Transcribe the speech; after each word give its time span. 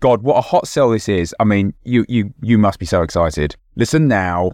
God, 0.00 0.22
what 0.22 0.36
a 0.36 0.42
hot 0.42 0.68
sell 0.68 0.90
this 0.90 1.08
is. 1.08 1.34
I 1.40 1.44
mean, 1.44 1.74
you 1.82 2.04
you 2.08 2.34
you 2.42 2.58
must 2.58 2.78
be 2.78 2.86
so 2.86 3.02
excited. 3.02 3.56
Listen 3.76 4.08
now. 4.08 4.52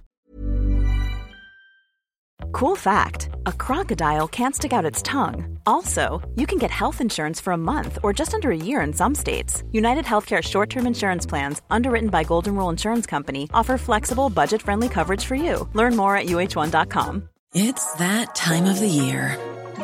Cool 2.53 2.77
fact 2.77 3.31
a 3.47 3.53
crocodile 3.53 4.29
can't 4.29 4.55
stick 4.55 4.73
out 4.73 4.85
its 4.85 5.03
tongue. 5.03 5.59
Also, 5.67 6.21
you 6.37 6.47
can 6.47 6.59
get 6.59 6.71
health 6.71 7.01
insurance 7.01 7.41
for 7.41 7.53
a 7.53 7.57
month 7.57 7.99
or 8.03 8.13
just 8.13 8.35
under 8.35 8.51
a 8.51 8.57
year 8.57 8.81
in 8.83 8.93
some 8.93 9.15
states. 9.15 9.63
United 9.73 10.05
Healthcare 10.05 10.43
short 10.43 10.71
term 10.71 10.87
insurance 10.87 11.27
plans, 11.27 11.63
underwritten 11.71 12.11
by 12.11 12.25
Golden 12.25 12.55
Rule 12.57 12.69
Insurance 12.69 13.07
Company, 13.07 13.49
offer 13.55 13.79
flexible, 13.79 14.29
budget 14.31 14.63
friendly 14.63 14.89
coverage 14.89 15.25
for 15.25 15.35
you. 15.35 15.69
Learn 15.75 15.97
more 15.97 16.17
at 16.17 16.27
uh1.com. 16.27 17.29
It's 17.55 17.93
that 17.95 18.35
time 18.35 18.65
of 18.65 18.81
the 18.81 18.89
year. 18.89 19.39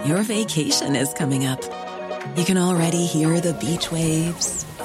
Your 0.04 0.22
vacation 0.22 0.96
is 0.96 1.12
coming 1.14 1.44
up. 1.46 1.60
You 2.36 2.44
can 2.44 2.58
already 2.58 3.04
hear 3.04 3.40
the 3.40 3.54
beach 3.54 3.90
waves, 3.90 4.64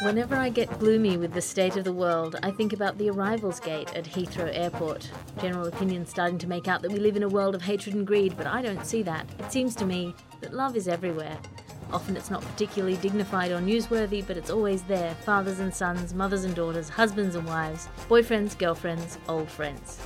Whenever 0.00 0.34
I 0.34 0.48
get 0.48 0.80
gloomy 0.80 1.16
with 1.16 1.32
the 1.32 1.40
state 1.40 1.76
of 1.76 1.84
the 1.84 1.92
world, 1.92 2.34
I 2.42 2.50
think 2.50 2.72
about 2.72 2.98
the 2.98 3.10
arrivals 3.10 3.60
gate 3.60 3.94
at 3.94 4.04
Heathrow 4.04 4.50
Airport. 4.52 5.08
General 5.40 5.68
opinion 5.68 6.04
starting 6.04 6.36
to 6.38 6.48
make 6.48 6.66
out 6.66 6.82
that 6.82 6.90
we 6.90 6.98
live 6.98 7.14
in 7.14 7.22
a 7.22 7.28
world 7.28 7.54
of 7.54 7.62
hatred 7.62 7.94
and 7.94 8.04
greed, 8.04 8.36
but 8.36 8.48
I 8.48 8.60
don't 8.60 8.84
see 8.84 9.04
that. 9.04 9.24
It 9.38 9.52
seems 9.52 9.76
to 9.76 9.86
me 9.86 10.12
that 10.40 10.52
love 10.52 10.76
is 10.76 10.88
everywhere. 10.88 11.38
Often 11.92 12.16
it's 12.16 12.28
not 12.28 12.42
particularly 12.42 12.96
dignified 12.96 13.52
or 13.52 13.60
newsworthy, 13.60 14.26
but 14.26 14.36
it's 14.36 14.50
always 14.50 14.82
there 14.82 15.14
fathers 15.14 15.60
and 15.60 15.72
sons, 15.72 16.12
mothers 16.12 16.42
and 16.42 16.56
daughters, 16.56 16.88
husbands 16.88 17.36
and 17.36 17.46
wives, 17.46 17.86
boyfriends, 18.08 18.58
girlfriends, 18.58 19.18
old 19.28 19.48
friends. 19.48 20.00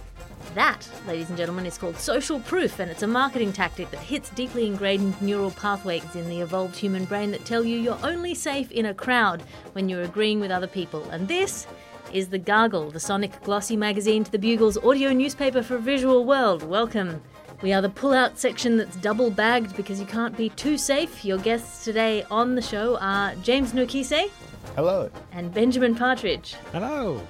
That, 0.58 0.88
ladies 1.06 1.28
and 1.28 1.38
gentlemen, 1.38 1.66
is 1.66 1.78
called 1.78 1.96
social 1.98 2.40
proof, 2.40 2.80
and 2.80 2.90
it's 2.90 3.04
a 3.04 3.06
marketing 3.06 3.52
tactic 3.52 3.92
that 3.92 4.00
hits 4.00 4.30
deeply 4.30 4.66
ingrained 4.66 5.22
neural 5.22 5.52
pathways 5.52 6.16
in 6.16 6.28
the 6.28 6.40
evolved 6.40 6.74
human 6.74 7.04
brain 7.04 7.30
that 7.30 7.44
tell 7.44 7.62
you 7.64 7.78
you're 7.78 8.00
only 8.02 8.34
safe 8.34 8.72
in 8.72 8.86
a 8.86 8.92
crowd 8.92 9.40
when 9.74 9.88
you're 9.88 10.02
agreeing 10.02 10.40
with 10.40 10.50
other 10.50 10.66
people. 10.66 11.08
And 11.10 11.28
this 11.28 11.68
is 12.12 12.26
The 12.26 12.40
Gargle, 12.40 12.90
the 12.90 12.98
sonic 12.98 13.40
glossy 13.44 13.76
magazine 13.76 14.24
to 14.24 14.32
the 14.32 14.38
Bugle's 14.40 14.76
audio 14.78 15.12
newspaper 15.12 15.62
for 15.62 15.76
a 15.76 15.80
visual 15.80 16.24
world. 16.24 16.64
Welcome. 16.64 17.22
We 17.62 17.72
are 17.72 17.80
the 17.80 17.88
pull 17.88 18.12
out 18.12 18.36
section 18.36 18.78
that's 18.78 18.96
double 18.96 19.30
bagged 19.30 19.76
because 19.76 20.00
you 20.00 20.06
can't 20.06 20.36
be 20.36 20.48
too 20.48 20.76
safe. 20.76 21.24
Your 21.24 21.38
guests 21.38 21.84
today 21.84 22.24
on 22.32 22.56
the 22.56 22.62
show 22.62 22.98
are 22.98 23.32
James 23.44 23.74
Nokise 23.74 24.28
Hello. 24.74 25.08
and 25.30 25.54
Benjamin 25.54 25.94
Partridge. 25.94 26.56
Hello. 26.72 27.24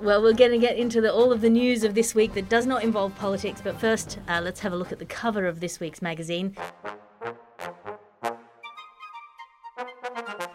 Well, 0.00 0.22
we're 0.22 0.32
going 0.32 0.52
to 0.52 0.58
get 0.58 0.78
into 0.78 1.00
the, 1.00 1.12
all 1.12 1.32
of 1.32 1.40
the 1.40 1.50
news 1.50 1.84
of 1.84 1.94
this 1.94 2.14
week 2.14 2.34
that 2.34 2.48
does 2.48 2.66
not 2.66 2.82
involve 2.82 3.14
politics, 3.16 3.60
but 3.62 3.78
first, 3.78 4.18
uh, 4.28 4.40
let's 4.42 4.60
have 4.60 4.72
a 4.72 4.76
look 4.76 4.92
at 4.92 4.98
the 4.98 5.04
cover 5.04 5.46
of 5.46 5.60
this 5.60 5.80
week's 5.80 6.00
magazine. 6.00 6.56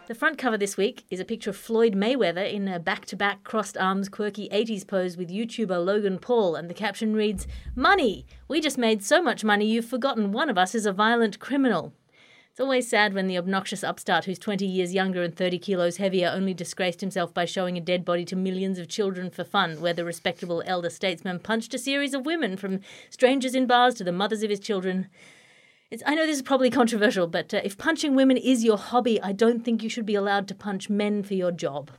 The 0.08 0.14
front 0.14 0.38
cover 0.38 0.58
this 0.58 0.78
week 0.78 1.04
is 1.10 1.20
a 1.20 1.26
picture 1.26 1.50
of 1.50 1.58
Floyd 1.58 1.96
Mayweather 1.96 2.52
in 2.52 2.68
a 2.68 2.80
back 2.80 3.06
to 3.08 3.16
back 3.16 3.44
crossed 3.44 3.76
arms 3.76 4.08
quirky 4.08 4.48
80s 4.50 4.88
pose 4.88 5.18
with 5.18 5.32
YouTuber 5.32 5.84
Logan 5.84 6.20
Paul, 6.20 6.56
and 6.56 6.70
the 6.70 6.76
caption 6.76 7.16
reads 7.16 7.48
Money! 7.76 8.28
We 8.48 8.62
just 8.62 8.78
made 8.78 9.04
so 9.04 9.22
much 9.22 9.44
money 9.44 9.66
you've 9.66 9.86
forgotten 9.86 10.32
one 10.32 10.50
of 10.50 10.60
us 10.60 10.76
is 10.76 10.86
a 10.86 10.94
violent 10.94 11.40
criminal. 11.40 11.94
It's 12.56 12.62
always 12.62 12.88
sad 12.88 13.14
when 13.14 13.28
the 13.28 13.38
obnoxious 13.38 13.84
upstart 13.84 14.24
who's 14.24 14.40
20 14.40 14.66
years 14.66 14.94
younger 14.94 15.24
and 15.24 15.36
30 15.36 15.60
kilos 15.60 15.98
heavier 15.98 16.32
only 16.34 16.54
disgraced 16.54 17.02
himself 17.02 17.34
by 17.34 17.44
showing 17.44 17.78
a 17.78 17.82
dead 17.82 18.06
body 18.06 18.24
to 18.24 18.36
millions 18.38 18.80
of 18.80 18.88
children 18.88 19.30
for 19.30 19.44
fun, 19.44 19.82
where 19.82 19.94
the 19.94 20.06
respectable 20.06 20.64
elder 20.66 20.90
statesman 20.90 21.40
punched 21.40 21.74
a 21.74 21.78
series 21.78 22.14
of 22.14 22.26
women 22.26 22.56
from 22.56 22.80
strangers 23.10 23.56
in 23.56 23.68
bars 23.68 23.94
to 23.96 24.06
the 24.06 24.14
mothers 24.14 24.42
of 24.42 24.50
his 24.50 24.62
children. 24.62 25.10
It's, 25.92 26.02
I 26.06 26.16
know 26.16 26.26
this 26.26 26.38
is 26.38 26.44
probably 26.44 26.70
controversial, 26.70 27.28
but 27.28 27.54
uh, 27.54 27.60
if 27.62 27.78
punching 27.78 28.16
women 28.16 28.38
is 28.38 28.64
your 28.64 28.78
hobby, 28.78 29.22
I 29.22 29.34
don't 29.34 29.66
think 29.66 29.84
you 29.84 29.90
should 29.90 30.06
be 30.06 30.16
allowed 30.16 30.48
to 30.48 30.56
punch 30.56 30.90
men 30.90 31.24
for 31.24 31.34
your 31.34 31.52
job. 31.52 31.92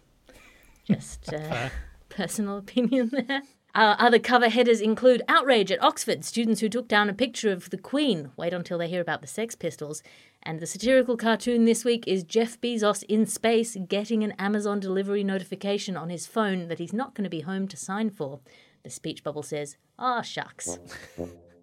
Just 0.86 1.34
uh, 1.34 1.68
personal 2.08 2.56
opinion 2.56 3.10
there. 3.12 3.42
Uh, 3.76 3.94
other 3.98 4.18
cover 4.18 4.48
headers 4.48 4.80
include 4.80 5.20
outrage 5.28 5.70
at 5.70 5.82
Oxford, 5.82 6.24
students 6.24 6.62
who 6.62 6.68
took 6.70 6.88
down 6.88 7.10
a 7.10 7.12
picture 7.12 7.52
of 7.52 7.68
the 7.68 7.76
Queen. 7.76 8.30
Wait 8.34 8.54
until 8.54 8.78
they 8.78 8.88
hear 8.88 9.02
about 9.02 9.20
the 9.20 9.26
Sex 9.26 9.54
Pistols. 9.54 10.02
And 10.46 10.60
the 10.60 10.66
satirical 10.66 11.16
cartoon 11.16 11.64
this 11.64 11.84
week 11.84 12.04
is 12.06 12.22
Jeff 12.22 12.60
Bezos 12.60 13.02
in 13.08 13.26
space 13.26 13.76
getting 13.88 14.22
an 14.22 14.30
Amazon 14.38 14.78
delivery 14.78 15.24
notification 15.24 15.96
on 15.96 16.08
his 16.08 16.28
phone 16.28 16.68
that 16.68 16.78
he's 16.78 16.92
not 16.92 17.16
going 17.16 17.24
to 17.24 17.30
be 17.30 17.40
home 17.40 17.66
to 17.66 17.76
sign 17.76 18.10
for. 18.10 18.38
The 18.84 18.90
speech 18.90 19.24
bubble 19.24 19.42
says, 19.42 19.76
"Ah, 19.98 20.22
shucks." 20.22 20.78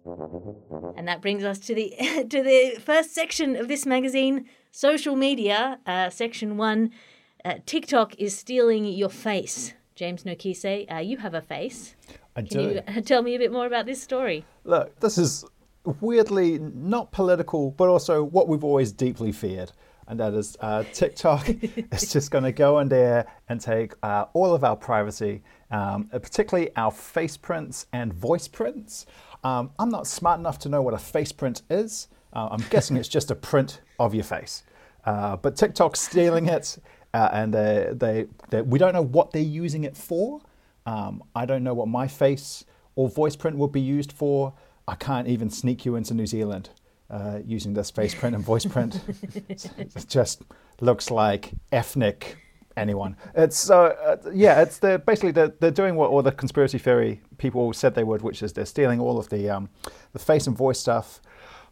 And 0.04 1.08
that 1.08 1.22
brings 1.22 1.44
us 1.44 1.58
to 1.60 1.74
the 1.74 1.94
to 2.28 2.42
the 2.42 2.78
first 2.78 3.14
section 3.14 3.56
of 3.56 3.68
this 3.68 3.86
magazine, 3.86 4.50
social 4.70 5.16
media, 5.16 5.78
uh, 5.86 6.10
section 6.10 6.58
one. 6.58 6.90
Uh, 7.42 7.54
TikTok 7.64 8.14
is 8.18 8.36
stealing 8.36 8.84
your 8.84 9.08
face. 9.08 9.72
James 9.94 10.24
Nokise, 10.24 10.92
uh, 10.92 10.98
you 10.98 11.16
have 11.16 11.32
a 11.32 11.40
face. 11.40 11.94
I 12.36 12.42
Can 12.42 12.48
do. 12.48 12.82
you 12.96 13.02
tell 13.02 13.22
me 13.22 13.34
a 13.34 13.38
bit 13.38 13.50
more 13.50 13.64
about 13.64 13.86
this 13.86 14.02
story? 14.02 14.44
Look, 14.64 15.00
this 15.00 15.16
is 15.16 15.46
weirdly 16.00 16.58
not 16.58 17.12
political, 17.12 17.70
but 17.70 17.88
also 17.88 18.22
what 18.22 18.48
we've 18.48 18.64
always 18.64 18.92
deeply 18.92 19.32
feared. 19.32 19.72
And 20.06 20.20
that 20.20 20.34
is 20.34 20.56
uh, 20.60 20.84
TikTok 20.92 21.48
is 21.92 22.12
just 22.12 22.30
going 22.30 22.44
to 22.44 22.52
go 22.52 22.78
in 22.80 22.88
there 22.88 23.26
and 23.48 23.60
take 23.60 23.94
uh, 24.02 24.26
all 24.34 24.54
of 24.54 24.62
our 24.62 24.76
privacy, 24.76 25.42
um, 25.70 26.10
uh, 26.12 26.18
particularly 26.18 26.70
our 26.76 26.90
face 26.90 27.36
prints 27.36 27.86
and 27.92 28.12
voice 28.12 28.46
prints. 28.46 29.06
Um, 29.42 29.70
I'm 29.78 29.88
not 29.88 30.06
smart 30.06 30.40
enough 30.40 30.58
to 30.60 30.68
know 30.68 30.82
what 30.82 30.94
a 30.94 30.98
face 30.98 31.32
print 31.32 31.62
is. 31.70 32.08
Uh, 32.32 32.48
I'm 32.50 32.64
guessing 32.70 32.96
it's 32.96 33.08
just 33.08 33.30
a 33.30 33.34
print 33.34 33.80
of 33.98 34.14
your 34.14 34.24
face. 34.24 34.62
Uh, 35.04 35.36
but 35.36 35.56
TikTok's 35.56 36.00
stealing 36.00 36.48
it, 36.48 36.78
uh, 37.12 37.28
and 37.32 37.54
they, 37.54 37.88
they, 37.92 38.26
they, 38.50 38.62
we 38.62 38.78
don't 38.78 38.92
know 38.92 39.02
what 39.02 39.32
they're 39.32 39.42
using 39.42 39.84
it 39.84 39.96
for. 39.96 40.40
Um, 40.86 41.22
I 41.34 41.46
don't 41.46 41.62
know 41.62 41.74
what 41.74 41.88
my 41.88 42.08
face 42.08 42.64
or 42.96 43.08
voice 43.08 43.36
print 43.36 43.56
would 43.56 43.72
be 43.72 43.80
used 43.80 44.12
for. 44.12 44.52
I 44.86 44.94
can't 44.94 45.28
even 45.28 45.50
sneak 45.50 45.84
you 45.84 45.96
into 45.96 46.14
New 46.14 46.26
Zealand 46.26 46.70
uh, 47.10 47.40
using 47.44 47.74
this 47.74 47.90
face 47.90 48.14
print 48.14 48.34
and 48.34 48.44
voice 48.44 48.64
print. 48.64 49.00
it 49.48 50.06
just 50.08 50.42
looks 50.80 51.10
like 51.10 51.52
ethnic 51.72 52.36
anyone. 52.76 53.16
It's 53.34 53.56
so 53.56 53.86
uh, 53.86 54.16
yeah. 54.32 54.62
It's 54.62 54.78
the 54.78 54.98
basically 54.98 55.32
they're, 55.32 55.54
they're 55.60 55.70
doing 55.70 55.96
what 55.96 56.10
all 56.10 56.22
the 56.22 56.32
conspiracy 56.32 56.78
theory 56.78 57.20
people 57.38 57.72
said 57.72 57.94
they 57.94 58.04
would, 58.04 58.22
which 58.22 58.42
is 58.42 58.52
they're 58.52 58.66
stealing 58.66 59.00
all 59.00 59.18
of 59.18 59.28
the 59.28 59.48
um, 59.48 59.68
the 60.12 60.18
face 60.18 60.46
and 60.46 60.56
voice 60.56 60.80
stuff 60.80 61.20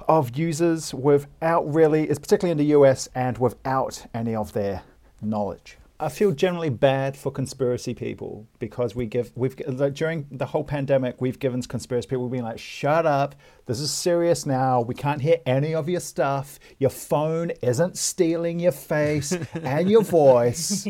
of 0.08 0.36
users 0.36 0.92
without 0.94 1.72
really, 1.72 2.08
it's 2.08 2.18
particularly 2.18 2.52
in 2.52 2.58
the 2.58 2.76
US 2.76 3.08
and 3.14 3.38
without 3.38 4.06
any 4.14 4.34
of 4.34 4.52
their 4.52 4.82
knowledge. 5.20 5.78
I 6.02 6.08
feel 6.08 6.32
generally 6.32 6.68
bad 6.68 7.16
for 7.16 7.30
conspiracy 7.30 7.94
people 7.94 8.48
because 8.58 8.96
we 8.96 9.06
give 9.06 9.30
we've 9.36 9.54
during 9.94 10.26
the 10.32 10.46
whole 10.46 10.64
pandemic 10.64 11.20
we've 11.20 11.38
given 11.38 11.62
conspiracy 11.62 12.08
people 12.08 12.28
being 12.28 12.42
like 12.42 12.58
shut 12.58 13.06
up 13.06 13.36
this 13.66 13.80
is 13.80 13.90
serious 13.90 14.46
now 14.46 14.80
we 14.80 14.94
can't 14.94 15.20
hear 15.20 15.38
any 15.46 15.74
of 15.74 15.88
your 15.88 16.00
stuff 16.00 16.58
your 16.78 16.90
phone 16.90 17.50
isn't 17.62 17.96
stealing 17.96 18.58
your 18.58 18.72
face 18.72 19.32
and 19.54 19.90
your 19.90 20.02
voice 20.02 20.86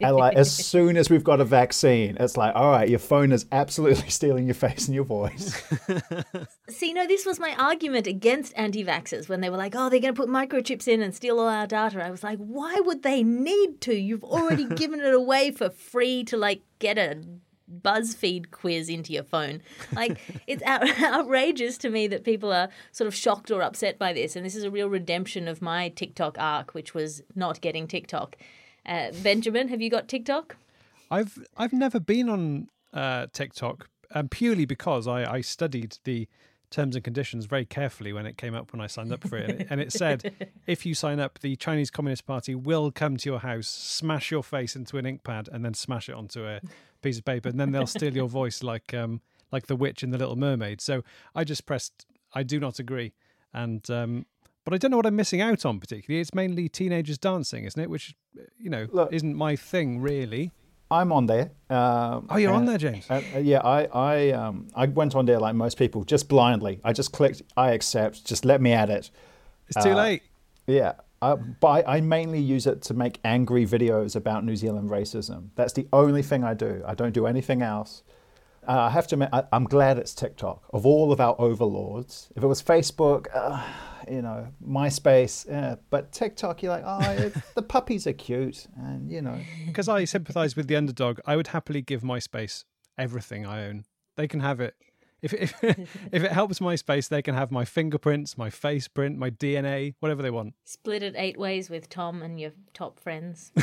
and 0.00 0.16
like 0.16 0.36
as 0.36 0.54
soon 0.54 0.96
as 0.96 1.10
we've 1.10 1.24
got 1.24 1.40
a 1.40 1.44
vaccine 1.44 2.16
it's 2.20 2.36
like 2.36 2.54
all 2.54 2.70
right 2.70 2.88
your 2.88 2.98
phone 2.98 3.32
is 3.32 3.46
absolutely 3.52 4.08
stealing 4.08 4.46
your 4.46 4.54
face 4.54 4.86
and 4.86 4.94
your 4.94 5.04
voice 5.04 5.62
See, 6.68 6.92
no, 6.92 7.06
this 7.06 7.26
was 7.26 7.38
my 7.38 7.54
argument 7.58 8.06
against 8.06 8.52
anti 8.56 8.84
vaxxers 8.84 9.28
when 9.28 9.40
they 9.40 9.50
were 9.50 9.56
like, 9.56 9.74
oh, 9.76 9.88
they're 9.88 10.00
going 10.00 10.14
to 10.14 10.20
put 10.20 10.28
microchips 10.28 10.88
in 10.88 11.02
and 11.02 11.14
steal 11.14 11.38
all 11.38 11.48
our 11.48 11.66
data. 11.66 12.02
I 12.02 12.10
was 12.10 12.22
like, 12.22 12.38
why 12.38 12.80
would 12.80 13.02
they 13.02 13.22
need 13.22 13.80
to? 13.82 13.94
You've 13.94 14.24
already 14.24 14.64
given 14.76 15.00
it 15.00 15.14
away 15.14 15.50
for 15.50 15.70
free 15.70 16.24
to 16.24 16.36
like 16.36 16.62
get 16.78 16.98
a 16.98 17.22
BuzzFeed 17.82 18.50
quiz 18.50 18.88
into 18.88 19.12
your 19.12 19.22
phone. 19.22 19.62
Like, 19.92 20.18
it's 20.46 20.62
out- 20.62 20.88
outrageous 21.02 21.78
to 21.78 21.90
me 21.90 22.06
that 22.08 22.24
people 22.24 22.52
are 22.52 22.68
sort 22.92 23.08
of 23.08 23.14
shocked 23.14 23.50
or 23.50 23.62
upset 23.62 23.98
by 23.98 24.12
this. 24.12 24.36
And 24.36 24.44
this 24.44 24.56
is 24.56 24.64
a 24.64 24.70
real 24.70 24.88
redemption 24.88 25.48
of 25.48 25.62
my 25.62 25.88
TikTok 25.90 26.36
arc, 26.38 26.74
which 26.74 26.94
was 26.94 27.22
not 27.34 27.60
getting 27.60 27.86
TikTok. 27.86 28.36
Uh, 28.86 29.10
Benjamin, 29.22 29.68
have 29.68 29.80
you 29.80 29.90
got 29.90 30.08
TikTok? 30.08 30.56
I've 31.10 31.38
I've 31.56 31.72
never 31.72 32.00
been 32.00 32.28
on 32.28 32.68
uh, 32.92 33.26
TikTok 33.32 33.88
um, 34.14 34.28
purely 34.28 34.64
because 34.64 35.06
I, 35.06 35.24
I 35.30 35.40
studied 35.40 35.98
the 36.04 36.28
terms 36.74 36.96
and 36.96 37.04
conditions 37.04 37.46
very 37.46 37.64
carefully 37.64 38.12
when 38.12 38.26
it 38.26 38.36
came 38.36 38.54
up 38.54 38.72
when 38.72 38.80
I 38.80 38.88
signed 38.88 39.12
up 39.12 39.26
for 39.26 39.36
it, 39.36 39.48
and 39.50 39.60
it, 39.60 39.66
and 39.70 39.80
it 39.80 39.92
said 39.92 40.50
if 40.66 40.84
you 40.84 40.94
sign 40.94 41.20
up, 41.20 41.38
the 41.38 41.54
Chinese 41.56 41.90
Communist 41.90 42.26
Party 42.26 42.54
will 42.54 42.90
come 42.90 43.16
to 43.16 43.30
your 43.30 43.38
house, 43.40 43.68
smash 43.68 44.30
your 44.30 44.42
face 44.42 44.74
into 44.74 44.98
an 44.98 45.06
ink 45.06 45.22
pad, 45.22 45.48
and 45.52 45.64
then 45.64 45.74
smash 45.74 46.08
it 46.08 46.14
onto 46.14 46.44
a 46.44 46.60
piece 47.00 47.18
of 47.18 47.24
paper, 47.24 47.48
and 47.48 47.60
then 47.60 47.70
they'll 47.70 47.86
steal 47.86 48.14
your 48.14 48.28
voice 48.28 48.62
like 48.62 48.92
um, 48.92 49.20
like 49.52 49.66
the 49.68 49.76
witch 49.76 50.02
in 50.02 50.10
the 50.10 50.18
Little 50.18 50.36
Mermaid. 50.36 50.80
So 50.80 51.02
I 51.34 51.44
just 51.44 51.64
pressed 51.64 52.06
I 52.34 52.42
do 52.42 52.58
not 52.58 52.78
agree, 52.80 53.12
and 53.52 53.88
um, 53.90 54.26
but 54.64 54.74
I 54.74 54.78
don't 54.78 54.90
know 54.90 54.96
what 54.96 55.06
I'm 55.06 55.16
missing 55.16 55.40
out 55.40 55.64
on 55.64 55.78
particularly. 55.78 56.20
It's 56.20 56.34
mainly 56.34 56.68
teenagers 56.68 57.18
dancing, 57.18 57.64
isn't 57.64 57.80
it? 57.80 57.88
Which 57.88 58.14
you 58.58 58.68
know 58.68 58.88
Look- 58.90 59.12
isn't 59.12 59.36
my 59.36 59.54
thing 59.54 60.00
really. 60.00 60.50
I'm 61.00 61.12
on 61.12 61.26
there. 61.26 61.50
Um, 61.70 62.26
Oh, 62.30 62.36
you're 62.36 62.52
on 62.52 62.64
there, 62.66 62.78
James. 62.78 63.06
uh, 63.10 63.22
uh, 63.34 63.38
yeah, 63.38 63.60
I 63.64 63.80
I 64.12 64.30
um 64.32 64.68
I 64.74 64.86
went 64.86 65.14
on 65.14 65.26
there 65.26 65.40
like 65.46 65.54
most 65.54 65.76
people, 65.78 66.04
just 66.04 66.28
blindly. 66.28 66.80
I 66.84 66.92
just 66.92 67.10
clicked 67.12 67.42
I 67.56 67.72
accept. 67.72 68.24
Just 68.24 68.44
let 68.44 68.60
me 68.60 68.72
at 68.72 68.90
it. 68.90 69.10
It's 69.68 69.82
too 69.84 69.92
Uh, 69.92 69.96
late. 70.04 70.22
Yeah. 70.66 70.92
Uh, 71.22 71.36
but 71.60 71.68
I 71.86 71.96
I 71.96 72.00
mainly 72.00 72.40
use 72.40 72.66
it 72.72 72.82
to 72.88 72.94
make 72.94 73.18
angry 73.24 73.64
videos 73.66 74.14
about 74.16 74.44
New 74.44 74.56
Zealand 74.56 74.90
racism. 74.90 75.40
That's 75.56 75.72
the 75.72 75.86
only 75.92 76.22
thing 76.22 76.44
I 76.44 76.54
do. 76.54 76.82
I 76.86 76.94
don't 76.94 77.14
do 77.14 77.26
anything 77.26 77.62
else. 77.62 78.02
Uh, 78.68 78.88
I 78.88 78.90
have 78.90 79.06
to 79.08 79.14
admit, 79.16 79.28
I, 79.32 79.40
I'm 79.52 79.64
glad 79.64 79.98
it's 79.98 80.14
TikTok. 80.14 80.58
Of 80.72 80.86
all 80.86 81.12
of 81.12 81.20
our 81.20 81.34
overlords, 81.38 82.28
if 82.36 82.42
it 82.42 82.46
was 82.46 82.62
Facebook, 82.62 83.26
uh, 83.34 83.62
you 84.10 84.22
know, 84.22 84.48
MySpace, 84.66 85.48
yeah, 85.48 85.76
but 85.90 86.12
TikTok, 86.12 86.62
you're 86.62 86.72
like, 86.72 86.84
oh, 86.86 87.30
the 87.54 87.62
puppies 87.62 88.06
are 88.06 88.12
cute, 88.12 88.66
and 88.76 89.10
you 89.10 89.22
know, 89.22 89.38
Because 89.66 89.88
I 89.88 90.04
sympathise 90.04 90.56
with 90.56 90.68
the 90.68 90.76
underdog, 90.76 91.20
I 91.26 91.36
would 91.36 91.48
happily 91.48 91.82
give 91.82 92.02
MySpace 92.02 92.64
everything 92.98 93.46
I 93.46 93.66
own. 93.66 93.84
They 94.16 94.28
can 94.28 94.40
have 94.40 94.60
it. 94.60 94.74
If 95.22 95.32
if, 95.32 95.54
if 95.62 96.22
it 96.22 96.32
helps 96.32 96.58
MySpace, 96.58 97.08
they 97.08 97.22
can 97.22 97.34
have 97.34 97.50
my 97.50 97.64
fingerprints, 97.64 98.36
my 98.36 98.50
face 98.50 98.88
print, 98.88 99.18
my 99.18 99.30
DNA, 99.30 99.94
whatever 100.00 100.22
they 100.22 100.30
want. 100.30 100.54
Split 100.64 101.02
it 101.02 101.14
eight 101.16 101.38
ways 101.38 101.70
with 101.70 101.88
Tom 101.88 102.22
and 102.22 102.38
your 102.38 102.52
top 102.72 103.00
friends. 103.00 103.52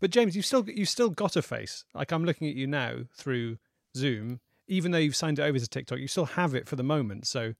But 0.00 0.10
James, 0.10 0.36
you've 0.36 0.46
still 0.46 0.68
you've 0.68 0.88
still 0.88 1.10
got 1.10 1.36
a 1.36 1.42
face. 1.42 1.84
Like 1.94 2.12
I'm 2.12 2.24
looking 2.24 2.48
at 2.48 2.54
you 2.54 2.66
now 2.66 3.00
through 3.14 3.58
Zoom. 3.96 4.40
Even 4.68 4.92
though 4.92 4.98
you've 4.98 5.16
signed 5.16 5.38
it 5.38 5.42
over 5.42 5.58
to 5.58 5.66
TikTok, 5.66 5.98
you 5.98 6.08
still 6.08 6.26
have 6.26 6.54
it 6.54 6.68
for 6.68 6.76
the 6.76 6.82
moment. 6.82 7.26
So 7.26 7.54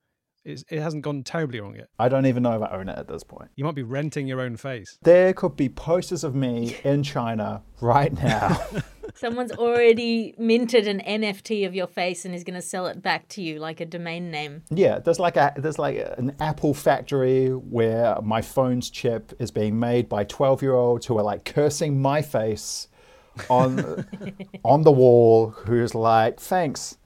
it's, 0.45 0.65
it 0.71 0.81
hasn't 0.81 1.03
gone 1.03 1.23
terribly 1.23 1.61
wrong 1.61 1.75
yet. 1.75 1.89
I 1.99 2.09
don't 2.09 2.27
even 2.27 2.43
know 2.43 2.55
if 2.55 2.63
I 2.63 2.77
own 2.77 2.89
it 2.89 2.99
at 2.99 3.09
this 3.09 3.23
point. 3.23 3.51
You 3.57 3.65
might 3.65 3.75
be 3.75 3.83
renting 3.83 4.27
your 4.27 4.41
own 4.41 4.57
face. 4.57 4.99
There 5.03 5.33
could 5.33 5.57
be 5.57 5.69
posters 5.69 6.25
of 6.25 6.35
me 6.35 6.77
in 6.85 7.03
China 7.03 7.63
right 7.81 8.13
now. 8.13 8.61
Someone's 9.15 9.53
already 9.53 10.35
minted 10.39 10.87
an 10.87 11.01
NFT 11.01 11.67
of 11.67 11.75
your 11.75 11.87
face 11.87 12.25
and 12.25 12.35
is 12.35 12.45
going 12.45 12.55
to 12.55 12.63
sell 12.63 12.87
it 12.87 13.03
back 13.03 13.29
to 13.29 13.43
you 13.43 13.59
like 13.59 13.81
a 13.81 13.87
domain 13.87 14.31
name. 14.31 14.63
yeah, 14.71 14.99
there's 14.99 15.19
like 15.19 15.37
a 15.37 15.53
there's 15.57 15.79
like 15.79 15.97
an 16.19 16.37
Apple 16.41 16.73
factory 16.75 17.49
where 17.49 18.21
my 18.23 18.43
phone's 18.43 18.91
chip 18.91 19.33
is 19.39 19.51
being 19.51 19.79
made 19.79 20.09
by 20.09 20.25
12 20.25 20.63
year 20.63 20.75
olds 20.75 21.07
who 21.07 21.19
are 21.19 21.23
like 21.23 21.45
cursing 21.45 22.01
my 22.01 22.23
face 22.23 22.89
on 23.51 24.07
on 24.65 24.83
the 24.83 24.93
wall. 24.93 25.51
Who's 25.51 25.95
like, 25.95 26.39
thanks, 26.39 26.97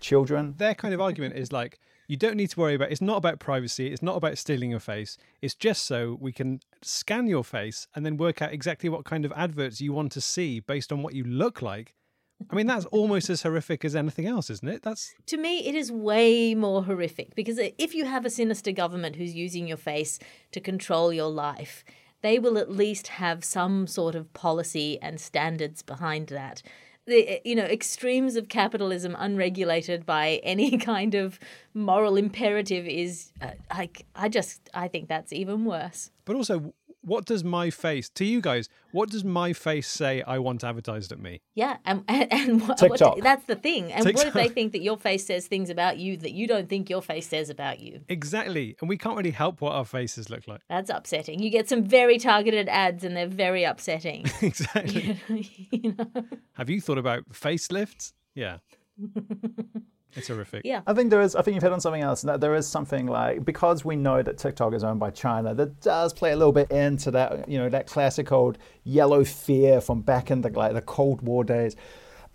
children. 0.00 0.54
their 0.58 0.74
kind 0.74 0.92
of 0.92 1.00
argument 1.00 1.36
is 1.36 1.52
like 1.52 1.78
you 2.06 2.16
don't 2.16 2.36
need 2.36 2.50
to 2.50 2.60
worry 2.60 2.74
about 2.74 2.90
it's 2.90 3.00
not 3.00 3.16
about 3.16 3.38
privacy 3.38 3.92
it's 3.92 4.02
not 4.02 4.16
about 4.16 4.38
stealing 4.38 4.70
your 4.70 4.80
face. 4.80 5.16
It's 5.40 5.54
just 5.54 5.84
so 5.86 6.18
we 6.20 6.32
can 6.32 6.60
scan 6.82 7.26
your 7.26 7.44
face 7.44 7.86
and 7.94 8.04
then 8.04 8.16
work 8.16 8.42
out 8.42 8.52
exactly 8.52 8.88
what 8.88 9.04
kind 9.04 9.24
of 9.24 9.32
adverts 9.32 9.80
you 9.80 9.92
want 9.92 10.12
to 10.12 10.20
see 10.20 10.60
based 10.60 10.92
on 10.92 11.02
what 11.02 11.14
you 11.14 11.24
look 11.24 11.62
like. 11.62 11.94
I 12.50 12.56
mean 12.56 12.66
that's 12.66 12.86
almost 12.86 13.30
as 13.30 13.42
horrific 13.42 13.84
as 13.84 13.96
anything 13.96 14.26
else 14.26 14.50
isn't 14.50 14.68
it? 14.68 14.82
That's 14.82 15.14
To 15.26 15.36
me, 15.36 15.66
it 15.66 15.74
is 15.74 15.90
way 15.90 16.54
more 16.54 16.84
horrific 16.84 17.34
because 17.34 17.58
if 17.58 17.94
you 17.94 18.04
have 18.04 18.24
a 18.24 18.30
sinister 18.30 18.72
government 18.72 19.16
who's 19.16 19.34
using 19.34 19.66
your 19.66 19.76
face 19.76 20.18
to 20.52 20.60
control 20.60 21.12
your 21.12 21.30
life, 21.30 21.84
they 22.24 22.38
will 22.38 22.56
at 22.56 22.70
least 22.70 23.08
have 23.08 23.44
some 23.44 23.86
sort 23.86 24.14
of 24.14 24.32
policy 24.32 24.98
and 25.02 25.20
standards 25.20 25.82
behind 25.82 26.28
that. 26.28 26.62
The 27.06 27.40
you 27.44 27.54
know 27.54 27.64
extremes 27.64 28.36
of 28.36 28.48
capitalism 28.48 29.14
unregulated 29.18 30.06
by 30.06 30.40
any 30.42 30.78
kind 30.78 31.14
of 31.14 31.38
moral 31.74 32.16
imperative 32.16 32.86
is 32.86 33.32
uh, 33.42 33.50
like 33.74 34.06
I 34.14 34.28
just 34.28 34.70
I 34.72 34.88
think 34.88 35.08
that's 35.08 35.32
even 35.32 35.64
worse. 35.64 36.10
but 36.24 36.36
also 36.36 36.72
what 37.04 37.24
does 37.24 37.44
my 37.44 37.70
face 37.70 38.08
to 38.10 38.24
you 38.24 38.40
guys 38.40 38.68
what 38.92 39.10
does 39.10 39.24
my 39.24 39.52
face 39.52 39.88
say 39.88 40.22
i 40.22 40.38
want 40.38 40.62
advertised 40.64 41.12
at 41.12 41.18
me 41.18 41.40
Yeah, 41.54 41.76
and 41.84 42.04
and, 42.08 42.32
and 42.32 42.68
what, 42.68 42.78
TikTok. 42.78 43.16
what, 43.16 43.22
that's 43.24 43.44
the 43.46 43.56
thing. 43.56 43.92
And 43.92 44.04
what 44.04 44.26
if 44.26 44.34
they 44.34 44.48
think 44.48 44.72
that 44.72 44.82
your 44.82 44.96
face 44.96 45.26
says 45.26 45.46
things 45.46 45.70
about 45.70 45.98
you 45.98 46.16
that 46.18 46.32
you 46.32 46.46
don't 46.46 46.68
think 46.68 46.88
your 46.90 47.02
face 47.02 47.26
says 47.28 47.50
about 47.50 47.80
you? 47.80 48.00
exactly 48.08 48.76
and 48.80 48.88
we 48.88 48.96
can't 48.96 49.16
really 49.16 49.30
help 49.30 49.60
what 49.60 49.72
our 49.72 49.84
faces 49.84 50.30
look 50.30 50.46
like 50.48 50.60
That's 50.68 50.90
upsetting. 50.90 51.40
You 51.42 51.50
get 51.50 51.68
some 51.68 51.82
very 51.84 52.18
targeted 52.18 52.68
ads, 52.68 53.04
and 53.04 53.16
they're 53.16 53.26
very 53.28 53.64
upsetting. 53.64 54.26
exactly 54.42 55.18
you 55.70 55.94
know? 55.98 56.06
have 56.54 56.70
you 56.70 56.80
thought 56.80 56.98
about 56.98 57.28
facelifts 57.30 58.12
yeah 58.34 58.58
it's 60.16 60.28
horrific 60.28 60.62
Yeah. 60.64 60.82
I 60.86 60.94
think 60.94 61.10
there 61.10 61.20
is. 61.20 61.34
I 61.36 61.42
think 61.42 61.54
you've 61.54 61.62
hit 61.62 61.72
on 61.72 61.80
something 61.80 62.02
else. 62.02 62.22
That 62.22 62.40
there 62.40 62.54
is 62.54 62.66
something 62.66 63.06
like 63.06 63.44
because 63.44 63.84
we 63.84 63.96
know 63.96 64.22
that 64.22 64.38
TikTok 64.38 64.74
is 64.74 64.84
owned 64.84 65.00
by 65.00 65.10
China, 65.10 65.54
that 65.54 65.80
does 65.80 66.12
play 66.12 66.32
a 66.32 66.36
little 66.36 66.52
bit 66.52 66.70
into 66.70 67.10
that. 67.12 67.48
You 67.48 67.58
know 67.58 67.68
that 67.68 67.86
classic 67.86 68.32
old 68.32 68.58
yellow 68.84 69.24
fear 69.24 69.80
from 69.80 70.02
back 70.02 70.30
in 70.30 70.40
the 70.40 70.50
like 70.50 70.74
the 70.74 70.82
Cold 70.82 71.22
War 71.22 71.44
days, 71.44 71.76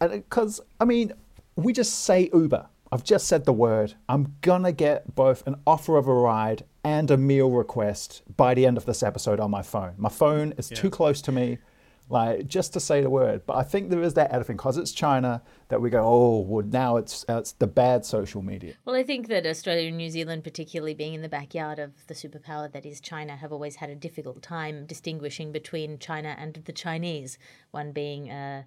and 0.02 0.12
uh, 0.12 0.16
because 0.18 0.62
I 0.80 0.86
mean, 0.86 1.14
we 1.56 1.74
just 1.74 2.06
say 2.06 2.30
Uber. 2.34 2.68
I've 2.92 3.04
just 3.04 3.28
said 3.28 3.46
the 3.46 3.54
word. 3.54 3.94
I'm 4.08 4.36
gonna 4.42 4.72
get 4.72 5.14
both 5.14 5.46
an 5.46 5.58
offer 5.68 5.96
of 5.98 6.08
a 6.08 6.14
ride 6.14 6.64
and 6.84 7.12
a 7.12 7.18
meal 7.18 7.52
request 7.52 8.24
by 8.36 8.54
the 8.54 8.66
end 8.66 8.78
of 8.78 8.86
this 8.86 9.04
episode 9.04 9.40
on 9.40 9.52
my 9.52 9.62
phone. 9.62 9.94
My 9.98 10.10
phone 10.10 10.54
is 10.58 10.70
too 10.70 10.90
close 10.90 11.22
to 11.24 11.32
me 11.32 11.60
like 12.10 12.48
just 12.48 12.74
to 12.74 12.80
say 12.80 13.02
the 13.02 13.10
word. 13.10 13.44
But 13.46 13.58
I 13.58 13.64
think 13.64 13.90
there 13.90 14.02
is 14.02 14.16
that 14.16 14.32
thing 14.46 14.58
because 14.58 14.78
it's 14.78 14.92
China 14.92 15.42
that 15.70 15.80
we 15.80 15.90
go, 15.90 16.04
oh, 16.04 16.40
well 16.40 16.66
now 16.66 16.98
it's 16.98 17.24
uh, 17.30 17.38
it's 17.38 17.54
the 17.54 17.68
bad 17.68 18.06
social 18.06 18.42
media. 18.42 18.74
Well, 18.86 18.96
I 18.96 19.04
think 19.04 19.28
that 19.28 19.46
Australia 19.46 19.88
and 19.88 19.98
New 19.98 20.10
Zealand, 20.10 20.44
particularly 20.44 20.96
being 20.96 21.14
in 21.14 21.22
the 21.22 21.30
backyard 21.30 21.80
of 21.80 22.08
the 22.08 22.16
superpower 22.16 22.72
that 22.72 22.86
is 22.86 23.00
China, 23.00 23.36
have 23.36 23.54
always 23.54 23.78
had 23.78 23.90
a 23.90 23.96
difficult 23.96 24.42
time 24.42 24.86
distinguishing 24.86 25.52
between 25.52 26.00
China 26.00 26.36
and 26.38 26.56
the 26.66 26.74
Chinese. 26.74 27.38
One 27.72 27.92
being 27.92 28.30
a 28.30 28.66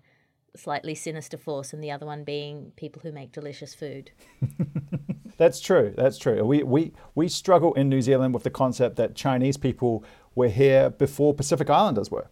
slightly 0.56 0.94
sinister 0.94 1.36
force, 1.36 1.72
and 1.72 1.82
the 1.82 1.90
other 1.90 2.06
one 2.06 2.24
being 2.24 2.72
people 2.76 3.02
who 3.02 3.10
make 3.10 3.32
delicious 3.32 3.74
food. 3.74 4.12
That's 5.36 5.60
true. 5.60 5.92
That's 5.96 6.18
true. 6.18 6.44
We 6.44 6.62
we 6.62 6.92
we 7.16 7.28
struggle 7.28 7.74
in 7.74 7.88
New 7.88 8.02
Zealand 8.02 8.34
with 8.34 8.44
the 8.44 8.50
concept 8.50 8.96
that 8.96 9.16
Chinese 9.16 9.56
people 9.56 10.04
were 10.34 10.48
here 10.48 10.90
before 10.90 11.34
Pacific 11.34 11.68
Islanders 11.68 12.10
were. 12.10 12.28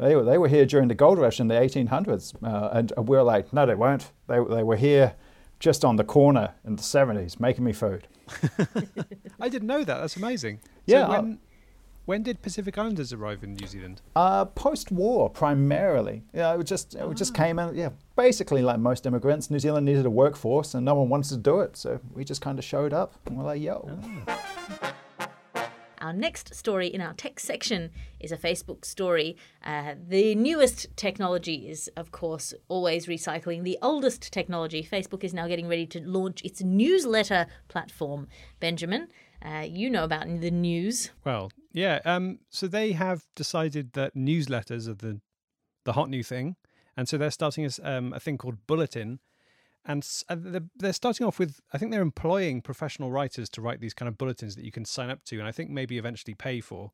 They 0.00 0.16
were 0.16 0.24
they 0.24 0.38
were 0.38 0.48
here 0.48 0.64
during 0.64 0.88
the 0.88 0.94
gold 0.94 1.18
rush 1.18 1.40
in 1.40 1.48
the 1.48 1.54
1800s, 1.54 2.34
uh, 2.42 2.70
and 2.72 2.92
we 2.96 3.02
we're 3.04 3.22
like, 3.22 3.52
no, 3.52 3.66
they 3.66 3.74
weren't. 3.74 4.10
They 4.28 4.38
they 4.48 4.62
were 4.62 4.76
here 4.76 5.14
just 5.58 5.84
on 5.84 5.96
the 5.96 6.04
corner 6.04 6.54
in 6.64 6.76
the 6.76 6.82
70s, 6.82 7.38
making 7.38 7.64
me 7.64 7.72
food. 7.72 8.08
I 9.40 9.50
didn't 9.50 9.68
know 9.68 9.84
that. 9.84 9.98
That's 9.98 10.16
amazing. 10.16 10.60
Yeah, 10.86 11.06
So 11.06 11.12
when, 11.12 11.38
when 12.06 12.22
did 12.22 12.40
Pacific 12.40 12.78
Islanders 12.78 13.12
arrive 13.12 13.44
in 13.44 13.52
New 13.52 13.66
Zealand? 13.66 14.00
Uh, 14.16 14.46
post-war, 14.46 15.28
primarily. 15.28 16.22
Yeah, 16.32 16.58
it 16.58 16.64
just 16.64 16.94
it 16.94 17.14
just 17.14 17.34
came 17.34 17.58
in. 17.58 17.74
Yeah, 17.74 17.90
basically 18.16 18.62
like 18.62 18.78
most 18.78 19.04
immigrants, 19.04 19.50
New 19.50 19.58
Zealand 19.58 19.84
needed 19.84 20.06
a 20.06 20.10
workforce, 20.10 20.72
and 20.72 20.82
no 20.84 20.94
one 20.94 21.10
wanted 21.10 21.28
to 21.28 21.36
do 21.36 21.60
it, 21.60 21.76
so 21.76 22.00
we 22.14 22.24
just 22.24 22.40
kind 22.40 22.58
of 22.58 22.64
showed 22.64 22.94
up. 22.94 23.14
And 23.26 23.36
we're 23.36 23.44
like, 23.44 23.60
yo, 23.60 23.86
Our 26.00 26.12
next 26.14 26.54
story 26.54 26.86
in 26.86 27.00
our 27.00 27.12
tech 27.12 27.38
section 27.38 27.90
is 28.18 28.32
a 28.32 28.36
Facebook 28.36 28.84
story. 28.84 29.36
Uh, 29.62 29.94
the 30.08 30.34
newest 30.34 30.86
technology 30.96 31.68
is, 31.68 31.90
of 31.96 32.10
course, 32.10 32.54
always 32.68 33.06
recycling 33.06 33.64
the 33.64 33.76
oldest 33.82 34.32
technology. 34.32 34.82
Facebook 34.82 35.22
is 35.24 35.34
now 35.34 35.46
getting 35.46 35.68
ready 35.68 35.86
to 35.86 36.00
launch 36.00 36.42
its 36.42 36.62
newsletter 36.62 37.46
platform. 37.68 38.28
Benjamin, 38.60 39.08
uh, 39.44 39.66
you 39.68 39.90
know 39.90 40.04
about 40.04 40.26
the 40.40 40.50
news. 40.50 41.10
Well, 41.24 41.50
yeah. 41.72 42.00
Um, 42.06 42.38
so 42.48 42.66
they 42.66 42.92
have 42.92 43.26
decided 43.36 43.92
that 43.92 44.14
newsletters 44.14 44.88
are 44.88 44.94
the 44.94 45.20
the 45.84 45.94
hot 45.94 46.10
new 46.10 46.22
thing, 46.22 46.56
and 46.96 47.08
so 47.08 47.16
they're 47.16 47.30
starting 47.30 47.64
as 47.64 47.80
um, 47.82 48.12
a 48.12 48.20
thing 48.20 48.36
called 48.36 48.66
Bulletin, 48.66 49.18
and 49.84 50.06
uh, 50.28 50.36
they're, 50.76 50.92
starting 50.92 51.26
off 51.26 51.38
with 51.38 51.60
I 51.72 51.78
think 51.78 51.90
they're 51.90 52.02
employing 52.02 52.60
professional 52.60 53.10
writers 53.10 53.48
to 53.50 53.62
write 53.62 53.80
these 53.80 53.94
kind 53.94 54.08
of 54.08 54.18
bulletins 54.18 54.56
that 54.56 54.64
you 54.64 54.72
can 54.72 54.84
sign 54.84 55.10
up 55.10 55.24
to, 55.24 55.38
and 55.38 55.48
I 55.48 55.52
think 55.52 55.70
maybe 55.70 55.98
eventually 55.98 56.34
pay 56.34 56.60
for. 56.60 56.92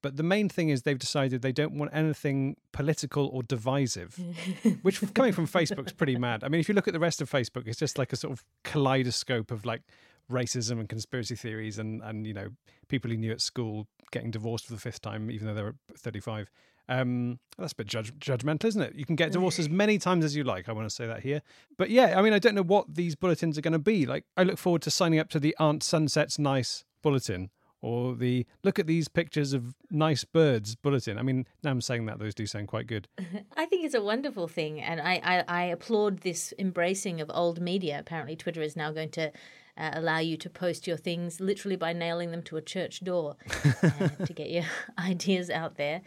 But 0.00 0.16
the 0.16 0.22
main 0.22 0.48
thing 0.48 0.68
is 0.68 0.82
they've 0.82 0.98
decided 0.98 1.42
they 1.42 1.52
don't 1.52 1.76
want 1.76 1.90
anything 1.92 2.56
political 2.72 3.26
or 3.32 3.42
divisive, 3.42 4.18
which 4.82 5.02
coming 5.14 5.32
from 5.32 5.48
Facebook's 5.48 5.92
pretty 5.92 6.16
mad. 6.16 6.44
I 6.44 6.48
mean, 6.48 6.60
if 6.60 6.68
you 6.68 6.74
look 6.74 6.86
at 6.86 6.94
the 6.94 7.00
rest 7.00 7.20
of 7.20 7.30
Facebook, 7.30 7.66
it's 7.66 7.78
just 7.78 7.98
like 7.98 8.12
a 8.12 8.16
sort 8.16 8.32
of 8.32 8.44
kaleidoscope 8.62 9.50
of 9.50 9.64
like 9.64 9.82
racism 10.30 10.78
and 10.78 10.88
conspiracy 10.88 11.34
theories 11.34 11.78
and 11.78 12.02
and 12.02 12.26
you 12.26 12.34
know 12.34 12.48
people 12.88 13.10
you 13.10 13.16
knew 13.16 13.32
at 13.32 13.40
school 13.40 13.86
getting 14.10 14.30
divorced 14.30 14.66
for 14.66 14.72
the 14.72 14.80
fifth 14.80 15.00
time 15.00 15.30
even 15.30 15.46
though 15.46 15.54
they 15.54 15.62
were 15.62 15.76
35 15.96 16.50
um, 16.88 17.38
that's 17.58 17.72
a 17.72 17.76
bit 17.76 17.86
judge, 17.86 18.12
judgmental, 18.18 18.64
isn't 18.64 18.80
it? 18.80 18.94
You 18.94 19.04
can 19.04 19.16
get 19.16 19.32
divorced 19.32 19.58
as 19.58 19.68
many 19.68 19.98
times 19.98 20.24
as 20.24 20.34
you 20.34 20.44
like. 20.44 20.68
I 20.68 20.72
want 20.72 20.88
to 20.88 20.94
say 20.94 21.06
that 21.06 21.22
here. 21.22 21.42
But 21.76 21.90
yeah, 21.90 22.18
I 22.18 22.22
mean, 22.22 22.32
I 22.32 22.38
don't 22.38 22.54
know 22.54 22.62
what 22.62 22.94
these 22.94 23.14
bulletins 23.14 23.58
are 23.58 23.62
going 23.62 23.72
to 23.72 23.78
be. 23.78 24.06
Like, 24.06 24.24
I 24.36 24.42
look 24.42 24.58
forward 24.58 24.82
to 24.82 24.90
signing 24.90 25.18
up 25.18 25.28
to 25.30 25.40
the 25.40 25.54
Aunt 25.58 25.82
Sunset's 25.82 26.38
Nice 26.38 26.84
bulletin 27.02 27.50
or 27.80 28.14
the 28.14 28.46
look 28.64 28.78
at 28.78 28.86
these 28.86 29.08
pictures 29.08 29.52
of 29.52 29.74
nice 29.90 30.24
birds 30.24 30.74
bulletin. 30.74 31.18
I 31.18 31.22
mean, 31.22 31.46
now 31.62 31.70
I'm 31.70 31.80
saying 31.80 32.06
that, 32.06 32.18
those 32.18 32.34
do 32.34 32.46
sound 32.46 32.68
quite 32.68 32.86
good. 32.86 33.08
I 33.56 33.66
think 33.66 33.84
it's 33.84 33.94
a 33.94 34.02
wonderful 34.02 34.48
thing, 34.48 34.80
and 34.80 35.00
I, 35.00 35.20
I, 35.22 35.44
I 35.48 35.62
applaud 35.64 36.20
this 36.20 36.52
embracing 36.58 37.20
of 37.20 37.30
old 37.32 37.60
media. 37.60 37.98
Apparently, 37.98 38.36
Twitter 38.36 38.62
is 38.62 38.76
now 38.76 38.90
going 38.90 39.10
to 39.10 39.30
uh, 39.76 39.90
allow 39.92 40.18
you 40.18 40.36
to 40.38 40.50
post 40.50 40.86
your 40.86 40.96
things 40.96 41.40
literally 41.40 41.76
by 41.76 41.92
nailing 41.92 42.32
them 42.32 42.42
to 42.42 42.56
a 42.56 42.62
church 42.62 43.04
door 43.04 43.36
uh, 43.82 44.08
to 44.26 44.32
get 44.32 44.50
your 44.50 44.64
ideas 44.98 45.50
out 45.50 45.76
there. 45.76 46.02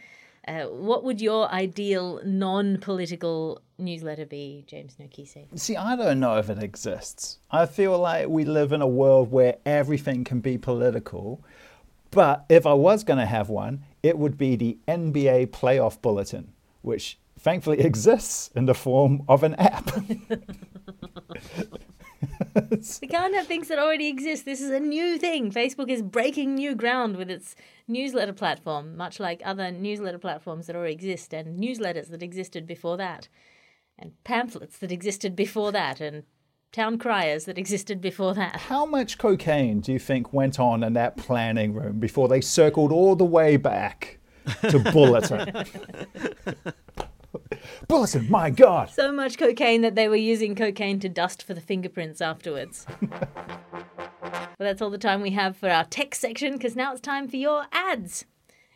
Uh, 0.46 0.64
what 0.64 1.04
would 1.04 1.20
your 1.20 1.48
ideal 1.52 2.20
non-political 2.24 3.62
newsletter 3.78 4.26
be, 4.26 4.64
James 4.66 4.96
Nokise? 5.00 5.46
See, 5.58 5.76
I 5.76 5.94
don't 5.94 6.18
know 6.18 6.36
if 6.38 6.50
it 6.50 6.60
exists. 6.60 7.38
I 7.50 7.66
feel 7.66 7.96
like 7.98 8.28
we 8.28 8.44
live 8.44 8.72
in 8.72 8.82
a 8.82 8.86
world 8.86 9.30
where 9.30 9.56
everything 9.64 10.24
can 10.24 10.40
be 10.40 10.58
political. 10.58 11.44
But 12.10 12.44
if 12.48 12.66
I 12.66 12.72
was 12.74 13.04
going 13.04 13.20
to 13.20 13.26
have 13.26 13.48
one, 13.48 13.84
it 14.02 14.18
would 14.18 14.36
be 14.36 14.56
the 14.56 14.78
NBA 14.88 15.48
playoff 15.48 16.02
bulletin, 16.02 16.52
which 16.82 17.18
thankfully 17.38 17.80
exists 17.84 18.50
in 18.56 18.66
the 18.66 18.74
form 18.74 19.22
of 19.28 19.44
an 19.44 19.54
app. 19.54 19.90
we 23.00 23.08
can't 23.08 23.34
have 23.34 23.46
things 23.46 23.68
that 23.68 23.78
already 23.78 24.08
exist. 24.08 24.44
This 24.44 24.60
is 24.60 24.70
a 24.70 24.80
new 24.80 25.18
thing. 25.18 25.50
Facebook 25.50 25.88
is 25.88 26.02
breaking 26.02 26.54
new 26.54 26.74
ground 26.74 27.16
with 27.16 27.30
its 27.30 27.54
newsletter 27.88 28.32
platform, 28.32 28.96
much 28.96 29.20
like 29.20 29.42
other 29.44 29.70
newsletter 29.70 30.18
platforms 30.18 30.66
that 30.66 30.76
already 30.76 30.92
exist, 30.92 31.32
and 31.32 31.58
newsletters 31.62 32.10
that 32.10 32.22
existed 32.22 32.66
before 32.66 32.96
that, 32.96 33.28
and 33.98 34.12
pamphlets 34.24 34.78
that 34.78 34.92
existed 34.92 35.34
before 35.34 35.72
that, 35.72 36.00
and 36.00 36.24
town 36.72 36.98
criers 36.98 37.44
that 37.44 37.58
existed 37.58 38.00
before 38.00 38.34
that. 38.34 38.56
How 38.56 38.86
much 38.86 39.18
cocaine 39.18 39.80
do 39.80 39.92
you 39.92 39.98
think 39.98 40.32
went 40.32 40.58
on 40.58 40.82
in 40.82 40.94
that 40.94 41.16
planning 41.16 41.74
room 41.74 41.98
before 42.00 42.28
they 42.28 42.40
circled 42.40 42.92
all 42.92 43.14
the 43.14 43.24
way 43.24 43.56
back 43.56 44.18
to 44.68 44.78
Bulletin? 44.78 45.64
Bulletin, 47.92 48.30
my 48.30 48.48
God. 48.48 48.88
So 48.88 49.12
much 49.12 49.36
cocaine 49.36 49.82
that 49.82 49.96
they 49.96 50.08
were 50.08 50.16
using 50.16 50.54
cocaine 50.54 50.98
to 51.00 51.10
dust 51.10 51.42
for 51.42 51.52
the 51.52 51.60
fingerprints 51.60 52.22
afterwards. 52.22 52.86
well, 53.02 54.48
that's 54.58 54.80
all 54.80 54.88
the 54.88 54.96
time 54.96 55.20
we 55.20 55.32
have 55.32 55.58
for 55.58 55.68
our 55.68 55.84
tech 55.84 56.14
section 56.14 56.54
because 56.54 56.74
now 56.74 56.92
it's 56.92 57.02
time 57.02 57.28
for 57.28 57.36
your 57.36 57.66
ads. 57.70 58.24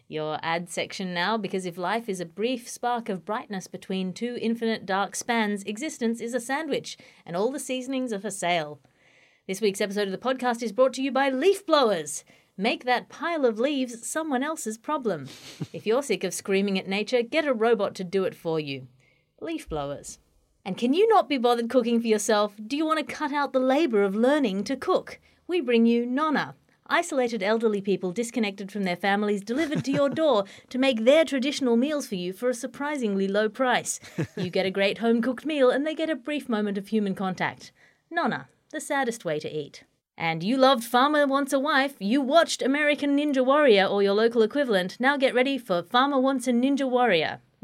Your 0.06 0.38
ad 0.42 0.68
section 0.68 1.14
now, 1.14 1.38
because 1.38 1.64
if 1.64 1.78
life 1.78 2.10
is 2.10 2.20
a 2.20 2.26
brief 2.26 2.68
spark 2.68 3.08
of 3.08 3.24
brightness 3.24 3.66
between 3.66 4.12
two 4.12 4.36
infinite 4.38 4.84
dark 4.84 5.16
spans, 5.16 5.62
existence 5.62 6.20
is 6.20 6.34
a 6.34 6.38
sandwich, 6.38 6.98
and 7.24 7.34
all 7.34 7.50
the 7.50 7.58
seasonings 7.58 8.12
are 8.12 8.20
for 8.20 8.30
sale. 8.30 8.80
This 9.46 9.62
week's 9.62 9.80
episode 9.80 10.08
of 10.08 10.12
the 10.12 10.18
podcast 10.18 10.62
is 10.62 10.72
brought 10.72 10.92
to 10.92 11.02
you 11.02 11.10
by 11.10 11.30
Leaf 11.30 11.64
Blowers. 11.64 12.22
Make 12.58 12.84
that 12.84 13.08
pile 13.08 13.46
of 13.46 13.58
leaves 13.58 14.06
someone 14.06 14.42
else's 14.42 14.76
problem. 14.76 15.28
if 15.72 15.86
you're 15.86 16.02
sick 16.02 16.22
of 16.22 16.34
screaming 16.34 16.78
at 16.78 16.86
nature, 16.86 17.22
get 17.22 17.46
a 17.46 17.54
robot 17.54 17.94
to 17.94 18.04
do 18.04 18.24
it 18.24 18.34
for 18.34 18.60
you. 18.60 18.88
Leaf 19.40 19.68
blowers. 19.68 20.18
And 20.64 20.78
can 20.78 20.94
you 20.94 21.06
not 21.08 21.28
be 21.28 21.36
bothered 21.36 21.68
cooking 21.68 22.00
for 22.00 22.06
yourself? 22.06 22.54
Do 22.66 22.76
you 22.76 22.86
want 22.86 22.98
to 23.06 23.14
cut 23.14 23.32
out 23.32 23.52
the 23.52 23.60
labour 23.60 24.02
of 24.02 24.16
learning 24.16 24.64
to 24.64 24.76
cook? 24.76 25.20
We 25.46 25.60
bring 25.60 25.84
you 25.84 26.06
Nonna. 26.06 26.54
Isolated 26.86 27.42
elderly 27.42 27.82
people 27.82 28.12
disconnected 28.12 28.72
from 28.72 28.84
their 28.84 28.96
families 28.96 29.42
delivered 29.42 29.84
to 29.84 29.92
your 29.92 30.08
door 30.08 30.44
to 30.70 30.78
make 30.78 31.04
their 31.04 31.24
traditional 31.24 31.76
meals 31.76 32.06
for 32.06 32.14
you 32.14 32.32
for 32.32 32.48
a 32.48 32.54
surprisingly 32.54 33.28
low 33.28 33.48
price. 33.48 34.00
You 34.36 34.48
get 34.48 34.66
a 34.66 34.70
great 34.70 34.98
home 34.98 35.20
cooked 35.20 35.44
meal 35.44 35.70
and 35.70 35.86
they 35.86 35.94
get 35.94 36.08
a 36.08 36.16
brief 36.16 36.48
moment 36.48 36.78
of 36.78 36.88
human 36.88 37.14
contact. 37.14 37.72
Nonna, 38.10 38.48
the 38.70 38.80
saddest 38.80 39.24
way 39.24 39.38
to 39.40 39.50
eat. 39.50 39.84
And 40.16 40.42
you 40.42 40.56
loved 40.56 40.82
Farmer 40.82 41.26
Wants 41.26 41.52
a 41.52 41.58
Wife, 41.58 41.96
you 41.98 42.22
watched 42.22 42.62
American 42.62 43.18
Ninja 43.18 43.44
Warrior 43.44 43.84
or 43.84 44.02
your 44.02 44.14
local 44.14 44.40
equivalent. 44.40 44.96
Now 44.98 45.18
get 45.18 45.34
ready 45.34 45.58
for 45.58 45.82
Farmer 45.82 46.18
Wants 46.18 46.48
a 46.48 46.52
Ninja 46.52 46.88
Warrior. 46.88 47.40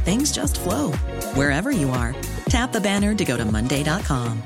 things 0.00 0.32
just 0.32 0.60
flow 0.60 0.92
wherever 1.34 1.70
you 1.70 1.90
are. 1.90 2.14
Tap 2.48 2.72
the 2.72 2.80
banner 2.80 3.14
to 3.14 3.24
go 3.24 3.36
to 3.36 3.44
Monday.com. 3.44 4.42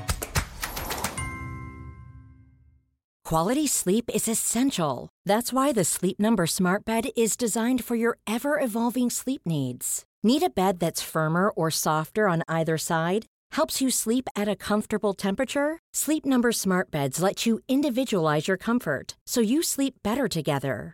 Quality 3.25 3.65
sleep 3.65 4.11
is 4.13 4.27
essential. 4.27 5.09
That's 5.25 5.51
why 5.51 5.73
the 5.73 5.83
Sleep 5.83 6.19
Number 6.19 6.45
Smart 6.45 6.85
Bed 6.85 7.07
is 7.17 7.35
designed 7.35 7.83
for 7.83 7.95
your 7.95 8.19
ever 8.27 8.59
evolving 8.59 9.09
sleep 9.09 9.41
needs. 9.47 10.05
Need 10.21 10.43
a 10.43 10.49
bed 10.49 10.79
that's 10.79 11.01
firmer 11.01 11.49
or 11.49 11.71
softer 11.71 12.27
on 12.27 12.43
either 12.47 12.77
side? 12.77 13.25
Helps 13.53 13.81
you 13.81 13.89
sleep 13.89 14.29
at 14.35 14.47
a 14.47 14.55
comfortable 14.55 15.15
temperature? 15.15 15.79
Sleep 15.91 16.23
Number 16.23 16.51
Smart 16.51 16.91
Beds 16.91 17.19
let 17.19 17.47
you 17.47 17.61
individualize 17.67 18.47
your 18.47 18.57
comfort 18.57 19.17
so 19.25 19.41
you 19.41 19.63
sleep 19.63 19.95
better 20.03 20.27
together. 20.27 20.93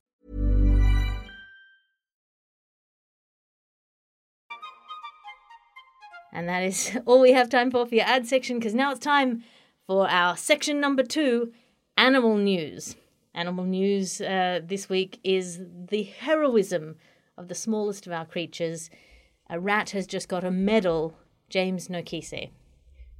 And 6.31 6.47
that 6.47 6.63
is 6.63 6.97
all 7.05 7.21
we 7.21 7.33
have 7.33 7.49
time 7.49 7.71
for 7.71 7.85
for 7.85 7.95
your 7.95 8.05
ad 8.05 8.27
section 8.27 8.59
because 8.59 8.73
now 8.73 8.91
it's 8.91 8.99
time 8.99 9.43
for 9.87 10.09
our 10.09 10.37
section 10.37 10.79
number 10.79 11.03
two 11.03 11.51
animal 11.97 12.37
news. 12.37 12.95
Animal 13.33 13.65
news 13.65 14.19
uh, 14.21 14.59
this 14.63 14.89
week 14.89 15.19
is 15.23 15.59
the 15.89 16.03
heroism 16.03 16.95
of 17.37 17.47
the 17.47 17.55
smallest 17.55 18.05
of 18.05 18.13
our 18.13 18.25
creatures. 18.25 18.89
A 19.49 19.59
rat 19.59 19.91
has 19.91 20.05
just 20.05 20.27
got 20.27 20.43
a 20.43 20.51
medal. 20.51 21.15
James 21.49 21.89
Nokise, 21.89 22.49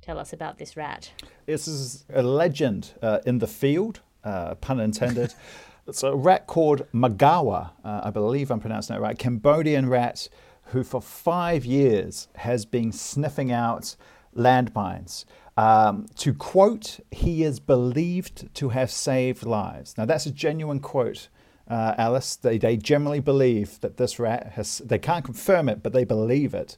tell 0.01 0.18
us 0.18 0.32
about 0.32 0.58
this 0.58 0.77
rat. 0.77 1.12
This 1.46 1.68
is 1.68 2.06
a 2.13 2.24
legend 2.24 2.94
uh, 3.01 3.20
in 3.25 3.39
the 3.39 3.48
field, 3.48 4.00
uh, 4.24 4.56
pun 4.56 4.80
intended. 4.80 5.34
it's 5.88 6.03
a 6.03 6.15
rat 6.15 6.48
called 6.48 6.86
Magawa, 6.94 7.72
uh, 7.84 8.01
I 8.06 8.10
believe 8.10 8.50
I'm 8.50 8.62
pronouncing 8.62 8.96
that 8.96 9.01
right, 9.01 9.18
Cambodian 9.18 9.89
rat 9.89 10.30
who 10.65 10.84
for 10.84 11.01
five 11.01 11.65
years 11.65 12.27
has 12.36 12.65
been 12.65 12.91
sniffing 12.91 13.51
out 13.51 13.96
landmines. 14.36 15.25
Um, 15.58 16.06
to 16.18 16.34
quote, 16.34 17.00
he 17.12 17.44
is 17.44 17.60
believed 17.60 18.53
to 18.56 18.70
have 18.70 18.89
saved 18.89 19.46
lives. 19.46 19.98
Now, 19.98 20.06
that's 20.06 20.25
a 20.25 20.32
genuine 20.32 20.80
quote, 20.80 21.27
uh, 21.68 21.94
Alice. 21.98 22.36
They, 22.36 22.58
they 22.58 22.77
generally 22.77 23.20
believe 23.20 23.80
that 23.82 23.98
this 23.98 24.18
rat 24.18 24.53
has, 24.53 24.80
they 24.80 24.98
can't 24.98 25.25
confirm 25.25 25.68
it, 25.68 25.84
but 25.84 25.94
they 25.94 26.06
believe 26.06 26.53
it, 26.53 26.77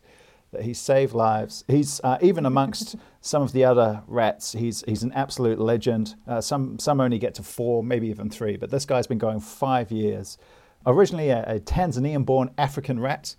that 0.51 0.63
he 0.63 0.73
saved 0.73 1.13
lives. 1.13 1.63
He's, 1.67 2.01
uh, 2.03 2.17
even 2.21 2.45
amongst 2.45 2.95
some 3.21 3.43
of 3.43 3.53
the 3.53 3.63
other 3.63 4.01
rats, 4.07 4.53
he's, 4.53 4.83
he's 4.87 5.03
an 5.03 5.11
absolute 5.13 5.59
legend. 5.59 6.15
Uh, 6.27 6.41
some, 6.41 6.79
some 6.79 6.99
only 6.99 7.19
get 7.19 7.35
to 7.35 7.43
four, 7.43 7.83
maybe 7.83 8.07
even 8.07 8.29
three, 8.29 8.57
but 8.57 8.71
this 8.71 8.85
guy's 8.85 9.07
been 9.07 9.19
going 9.19 9.39
five 9.39 9.91
years. 9.91 10.37
Originally 10.85 11.29
a, 11.29 11.43
a 11.43 11.59
Tanzanian 11.59 12.25
born 12.25 12.49
African 12.57 12.99
rat, 12.99 13.35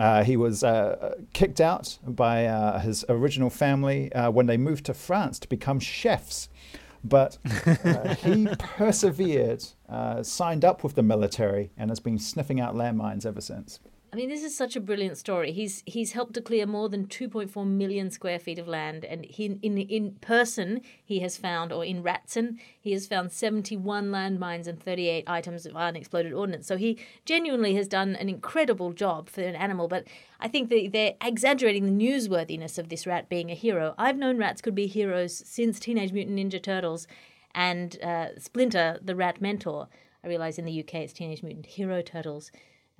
Uh, 0.00 0.24
he 0.24 0.34
was 0.34 0.64
uh, 0.64 1.14
kicked 1.34 1.60
out 1.60 1.98
by 2.06 2.46
uh, 2.46 2.78
his 2.78 3.04
original 3.10 3.50
family 3.50 4.10
uh, 4.14 4.30
when 4.30 4.46
they 4.46 4.56
moved 4.56 4.86
to 4.86 4.94
France 4.94 5.38
to 5.38 5.46
become 5.46 5.78
chefs. 5.78 6.48
But 7.04 7.36
uh, 7.84 8.14
he 8.14 8.48
persevered, 8.58 9.62
uh, 9.90 10.22
signed 10.22 10.64
up 10.64 10.82
with 10.82 10.94
the 10.94 11.02
military, 11.02 11.70
and 11.76 11.90
has 11.90 12.00
been 12.00 12.18
sniffing 12.18 12.58
out 12.60 12.74
landmines 12.74 13.26
ever 13.26 13.42
since. 13.42 13.78
I 14.12 14.16
mean, 14.16 14.28
this 14.28 14.42
is 14.42 14.56
such 14.56 14.74
a 14.74 14.80
brilliant 14.80 15.18
story. 15.18 15.52
He's 15.52 15.84
he's 15.86 16.12
helped 16.12 16.34
to 16.34 16.40
clear 16.40 16.66
more 16.66 16.88
than 16.88 17.06
2.4 17.06 17.64
million 17.64 18.10
square 18.10 18.40
feet 18.40 18.58
of 18.58 18.66
land, 18.66 19.04
and 19.04 19.24
he, 19.24 19.56
in 19.62 19.78
in 19.78 20.16
person 20.20 20.80
he 21.04 21.20
has 21.20 21.36
found, 21.36 21.72
or 21.72 21.84
in 21.84 22.02
Ratson, 22.02 22.58
he 22.80 22.90
has 22.90 23.06
found 23.06 23.30
71 23.30 24.10
landmines 24.10 24.66
and 24.66 24.82
38 24.82 25.24
items 25.28 25.64
of 25.64 25.76
unexploded 25.76 26.32
ordnance. 26.32 26.66
So 26.66 26.76
he 26.76 26.98
genuinely 27.24 27.74
has 27.76 27.86
done 27.86 28.16
an 28.16 28.28
incredible 28.28 28.92
job 28.92 29.28
for 29.28 29.42
an 29.42 29.54
animal. 29.54 29.86
But 29.86 30.08
I 30.40 30.48
think 30.48 30.70
that 30.70 30.90
they're 30.92 31.14
exaggerating 31.22 31.84
the 31.84 32.04
newsworthiness 32.04 32.78
of 32.78 32.88
this 32.88 33.06
rat 33.06 33.28
being 33.28 33.50
a 33.50 33.54
hero. 33.54 33.94
I've 33.96 34.18
known 34.18 34.38
rats 34.38 34.60
could 34.60 34.74
be 34.74 34.88
heroes 34.88 35.40
since 35.46 35.78
Teenage 35.78 36.12
Mutant 36.12 36.36
Ninja 36.36 36.60
Turtles 36.60 37.06
and 37.54 37.96
uh, 38.02 38.38
Splinter, 38.38 38.98
the 39.00 39.14
rat 39.14 39.40
mentor. 39.40 39.88
I 40.24 40.28
realize 40.28 40.58
in 40.58 40.64
the 40.64 40.80
UK 40.80 40.94
it's 40.96 41.12
Teenage 41.12 41.44
Mutant 41.44 41.66
Hero 41.66 42.02
Turtles. 42.02 42.50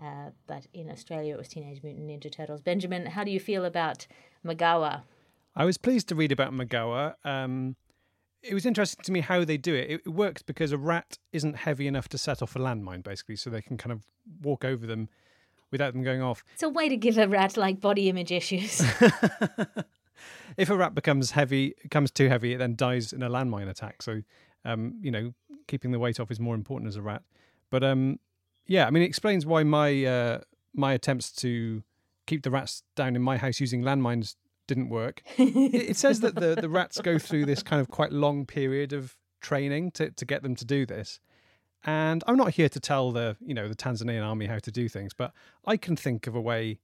Uh, 0.02 0.30
but 0.47 0.66
in 0.73 0.90
Australia, 0.90 1.35
it 1.35 1.38
was 1.38 1.49
Teenage 1.49 1.83
Mutant 1.83 2.09
Ninja 2.09 2.33
Turtles. 2.33 2.61
Benjamin, 2.61 3.07
how 3.07 3.25
do 3.25 3.30
you 3.30 3.40
feel 3.40 3.64
about 3.64 4.07
Magawa? 4.45 5.02
I 5.54 5.64
was 5.64 5.76
pleased 5.76 6.09
to 6.09 6.14
read 6.14 6.33
about 6.33 6.52
Magawa. 6.52 7.14
Um, 7.25 7.76
it 8.42 8.54
was 8.54 8.64
interesting 8.64 9.04
to 9.04 9.12
me 9.12 9.21
how 9.21 9.45
they 9.45 9.59
do 9.59 9.75
it. 9.75 9.90
It 9.90 10.09
works 10.09 10.42
because 10.42 10.73
a 10.73 10.78
rat 10.78 11.19
isn't 11.33 11.57
heavy 11.57 11.87
enough 11.87 12.09
to 12.11 12.19
set 12.19 12.40
off 12.40 12.57
a 12.57 12.59
landmine, 12.59 13.02
basically, 13.02 13.37
so 13.37 13.50
they 13.50 13.61
can 13.61 13.76
kind 13.76 13.92
of 13.92 14.07
walk 14.42 14.64
over 14.64 14.87
them 14.87 15.09
without 15.71 15.92
them 15.92 16.02
going 16.02 16.23
off. 16.23 16.45
It's 16.54 16.62
a 16.62 16.69
way 16.69 16.88
to 16.88 16.97
give 16.97 17.19
a 17.19 17.28
rat 17.28 17.57
like 17.57 17.80
body 17.80 18.09
image 18.09 18.33
issues. 18.33 18.80
if 20.57 20.71
a 20.71 20.76
rat 20.76 20.95
becomes 20.95 21.33
heavy, 21.33 21.75
becomes 21.83 22.11
too 22.11 22.28
heavy, 22.28 22.54
it 22.54 22.59
then 22.59 22.76
dies 22.76 23.12
in 23.12 23.23
a 23.23 23.28
landmine 23.28 23.69
attack. 23.69 24.02
So, 24.02 24.23
um, 24.64 24.95
you 25.02 25.11
know, 25.11 25.35
keeping 25.66 25.92
the 25.92 25.99
weight 25.99 26.19
off 26.19 26.30
is 26.30 26.40
more 26.40 26.54
important 26.54 26.88
as 26.88 26.97
a 26.97 27.02
rat. 27.02 27.23
But 27.71 27.85
um, 27.85 28.19
yeah, 28.71 28.87
I 28.87 28.91
mean, 28.91 29.03
it 29.03 29.07
explains 29.07 29.45
why 29.45 29.65
my 29.65 30.05
uh, 30.05 30.39
my 30.73 30.93
attempts 30.93 31.33
to 31.33 31.83
keep 32.29 32.45
the 32.45 32.53
rats 32.53 32.85
down 32.95 33.17
in 33.17 33.23
my 33.23 33.37
house 33.37 33.59
using 33.59 33.83
landmines 33.83 34.37
didn't 34.69 34.89
work. 34.89 35.23
it, 35.39 35.75
it, 35.75 35.97
says 35.97 36.21
that 36.21 36.37
the, 36.37 36.55
the 36.55 36.69
rats 36.69 37.00
go 37.00 37.19
through 37.19 37.47
this 37.47 37.65
kind 37.65 37.81
of 37.81 37.89
quite 37.89 38.12
long 38.12 38.47
period 38.47 38.93
of 38.93 39.17
training 39.41 39.91
to, 39.91 40.12
to 40.12 40.25
get 40.25 40.45
them 40.45 40.55
to 40.55 40.65
do 40.65 40.87
this. 40.87 41.19
And 41.83 42.23
I'm 42.29 42.37
not 42.37 42.53
here 42.53 42.69
to 42.69 42.79
tell 42.79 43.11
the 43.11 43.37
you 43.41 43.55
know 43.55 43.67
the 43.67 43.75
Tanzanian 43.75 44.25
army 44.25 44.47
how 44.47 44.61
to 44.61 44.71
do 44.71 44.89
things, 44.89 45.15
but 45.15 45.33
I 45.67 45.77
can 45.77 45.97
think 45.97 46.29
of 46.29 46.37
a 46.37 46.41
way 46.41 46.79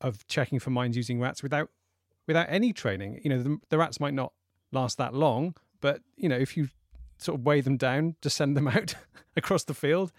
of 0.00 0.24
checking 0.28 0.60
for 0.60 0.70
mines 0.70 0.96
using 0.96 1.18
rats 1.18 1.42
without 1.42 1.70
without 2.28 2.46
any 2.48 2.72
training. 2.72 3.20
You 3.24 3.30
know, 3.30 3.42
the, 3.42 3.58
the 3.70 3.78
rats 3.78 3.98
might 3.98 4.14
not 4.14 4.32
last 4.70 4.96
that 4.98 5.12
long, 5.12 5.56
but 5.80 6.02
you 6.16 6.28
know, 6.28 6.36
if 6.36 6.56
you 6.56 6.68
sort 7.18 7.40
of 7.40 7.44
weigh 7.44 7.62
them 7.62 7.76
down, 7.76 8.14
just 8.22 8.36
send 8.36 8.56
them 8.56 8.68
out 8.76 8.94
across 9.36 9.64
the 9.64 9.74
field, 9.74 10.12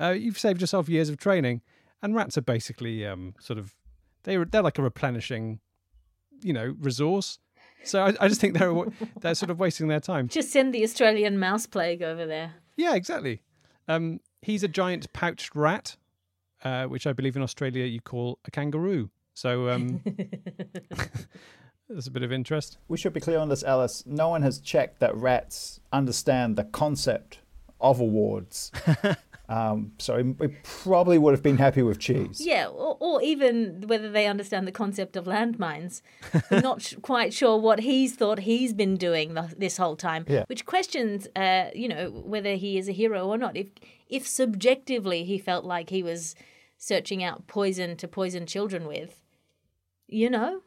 uh, 0.00 0.10
you've 0.10 0.38
saved 0.38 0.60
yourself 0.60 0.88
years 0.88 1.08
of 1.08 1.16
training. 1.16 1.62
And 2.02 2.14
rats 2.16 2.36
are 2.36 2.42
basically 2.42 3.06
um, 3.06 3.34
sort 3.38 3.58
of 3.58 3.74
they're 4.24 4.44
they're 4.44 4.62
like 4.62 4.78
a 4.78 4.82
replenishing, 4.82 5.60
you 6.42 6.52
know, 6.52 6.74
resource. 6.80 7.38
So 7.84 8.04
I, 8.04 8.14
I 8.20 8.28
just 8.28 8.40
think 8.40 8.58
they're 8.58 8.74
they're 9.20 9.34
sort 9.34 9.50
of 9.50 9.60
wasting 9.60 9.88
their 9.88 10.00
time. 10.00 10.28
Just 10.28 10.50
send 10.50 10.74
the 10.74 10.82
Australian 10.82 11.38
mouse 11.38 11.66
plague 11.66 12.02
over 12.02 12.26
there. 12.26 12.54
Yeah, 12.76 12.94
exactly. 12.94 13.42
Um, 13.88 14.20
he's 14.40 14.62
a 14.62 14.68
giant 14.68 15.12
pouched 15.12 15.54
rat, 15.54 15.96
uh, 16.64 16.84
which 16.86 17.06
I 17.06 17.12
believe 17.12 17.36
in 17.36 17.42
Australia 17.42 17.84
you 17.84 18.00
call 18.00 18.38
a 18.44 18.50
kangaroo. 18.50 19.10
So 19.34 19.70
um, 19.70 20.02
there's 21.88 22.06
a 22.06 22.10
bit 22.10 22.22
of 22.22 22.32
interest. 22.32 22.78
We 22.88 22.98
should 22.98 23.12
be 23.12 23.20
clear 23.20 23.38
on 23.38 23.48
this, 23.48 23.62
Alice. 23.62 24.04
No 24.06 24.28
one 24.28 24.42
has 24.42 24.58
checked 24.58 25.00
that 25.00 25.16
rats 25.16 25.80
understand 25.92 26.56
the 26.56 26.64
concept 26.64 27.38
of 27.80 28.00
awards. 28.00 28.70
Um, 29.48 29.92
so 29.98 30.34
we 30.38 30.48
probably 30.62 31.18
would 31.18 31.34
have 31.34 31.42
been 31.42 31.58
happy 31.58 31.82
with 31.82 31.98
cheese. 31.98 32.40
Yeah, 32.40 32.68
or, 32.68 32.96
or 33.00 33.22
even 33.22 33.82
whether 33.86 34.10
they 34.10 34.26
understand 34.26 34.66
the 34.66 34.72
concept 34.72 35.16
of 35.16 35.24
landmines. 35.24 36.00
I'm 36.50 36.62
not 36.62 36.80
sh- 36.80 36.94
quite 37.02 37.34
sure 37.34 37.58
what 37.58 37.80
he's 37.80 38.14
thought 38.14 38.40
he's 38.40 38.72
been 38.72 38.96
doing 38.96 39.34
the, 39.34 39.52
this 39.58 39.76
whole 39.76 39.96
time, 39.96 40.24
yeah. 40.28 40.44
which 40.46 40.64
questions, 40.64 41.26
uh, 41.36 41.66
you 41.74 41.88
know, 41.88 42.10
whether 42.10 42.54
he 42.54 42.78
is 42.78 42.88
a 42.88 42.92
hero 42.92 43.26
or 43.26 43.36
not. 43.36 43.56
If 43.56 43.68
if 44.08 44.26
subjectively 44.26 45.24
he 45.24 45.38
felt 45.38 45.64
like 45.64 45.90
he 45.90 46.02
was 46.02 46.34
searching 46.78 47.22
out 47.22 47.46
poison 47.46 47.96
to 47.96 48.08
poison 48.08 48.46
children 48.46 48.86
with, 48.86 49.22
you 50.06 50.30
know. 50.30 50.62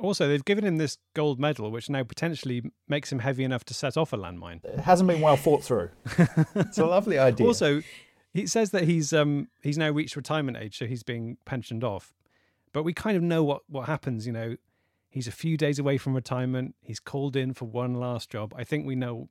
Also, 0.00 0.28
they've 0.28 0.44
given 0.44 0.64
him 0.64 0.78
this 0.78 0.96
gold 1.14 1.38
medal, 1.38 1.70
which 1.70 1.90
now 1.90 2.02
potentially 2.02 2.62
makes 2.88 3.12
him 3.12 3.18
heavy 3.18 3.44
enough 3.44 3.64
to 3.64 3.74
set 3.74 3.96
off 3.96 4.12
a 4.12 4.16
landmine. 4.16 4.64
It 4.64 4.80
hasn't 4.80 5.08
been 5.08 5.20
well 5.20 5.36
thought 5.36 5.62
through. 5.62 5.90
it's 6.54 6.78
a 6.78 6.86
lovely 6.86 7.18
idea. 7.18 7.46
Also, 7.46 7.82
he 8.32 8.46
says 8.46 8.70
that 8.70 8.84
he's 8.84 9.12
um 9.12 9.48
he's 9.62 9.76
now 9.76 9.90
reached 9.90 10.16
retirement 10.16 10.56
age, 10.56 10.78
so 10.78 10.86
he's 10.86 11.02
being 11.02 11.36
pensioned 11.44 11.84
off. 11.84 12.14
But 12.72 12.82
we 12.84 12.92
kind 12.92 13.16
of 13.16 13.22
know 13.22 13.44
what 13.44 13.62
what 13.68 13.86
happens. 13.86 14.26
You 14.26 14.32
know, 14.32 14.56
he's 15.10 15.26
a 15.26 15.32
few 15.32 15.56
days 15.56 15.78
away 15.78 15.98
from 15.98 16.14
retirement. 16.14 16.74
He's 16.80 17.00
called 17.00 17.36
in 17.36 17.52
for 17.52 17.66
one 17.66 17.94
last 17.94 18.30
job. 18.30 18.54
I 18.56 18.64
think 18.64 18.86
we 18.86 18.94
know 18.94 19.28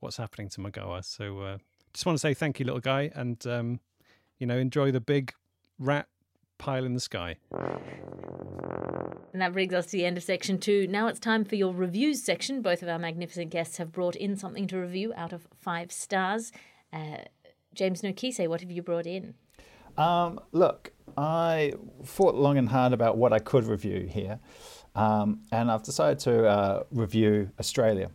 what's 0.00 0.18
happening 0.18 0.48
to 0.50 0.60
Magawa. 0.60 1.04
So 1.04 1.40
uh, 1.40 1.58
just 1.92 2.06
want 2.06 2.16
to 2.16 2.20
say 2.20 2.34
thank 2.34 2.60
you, 2.60 2.66
little 2.66 2.80
guy, 2.80 3.10
and 3.14 3.44
um, 3.46 3.80
you 4.38 4.46
know, 4.46 4.58
enjoy 4.58 4.92
the 4.92 5.00
big 5.00 5.32
rat 5.78 6.06
pile 6.58 6.84
in 6.84 6.94
the 6.94 7.00
sky. 7.00 7.36
And 9.34 9.42
that 9.42 9.52
brings 9.52 9.74
us 9.74 9.86
to 9.86 9.92
the 9.96 10.06
end 10.06 10.16
of 10.16 10.22
section 10.22 10.58
two. 10.58 10.86
Now 10.86 11.08
it's 11.08 11.18
time 11.18 11.44
for 11.44 11.56
your 11.56 11.74
reviews 11.74 12.22
section. 12.22 12.62
Both 12.62 12.84
of 12.84 12.88
our 12.88 13.00
magnificent 13.00 13.50
guests 13.50 13.78
have 13.78 13.90
brought 13.90 14.14
in 14.14 14.36
something 14.36 14.68
to 14.68 14.78
review 14.78 15.12
out 15.16 15.32
of 15.32 15.48
five 15.60 15.90
stars. 15.90 16.52
Uh, 16.92 17.16
James 17.74 18.02
Nokise, 18.02 18.46
what 18.46 18.60
have 18.60 18.70
you 18.70 18.80
brought 18.80 19.06
in? 19.06 19.34
Um, 19.98 20.38
look, 20.52 20.92
I 21.16 21.72
thought 22.04 22.36
long 22.36 22.58
and 22.58 22.68
hard 22.68 22.92
about 22.92 23.16
what 23.16 23.32
I 23.32 23.40
could 23.40 23.64
review 23.64 24.08
here, 24.08 24.38
um, 24.94 25.40
and 25.50 25.68
I've 25.68 25.82
decided 25.82 26.20
to 26.20 26.46
uh, 26.46 26.82
review 26.92 27.50
Australia. 27.58 28.12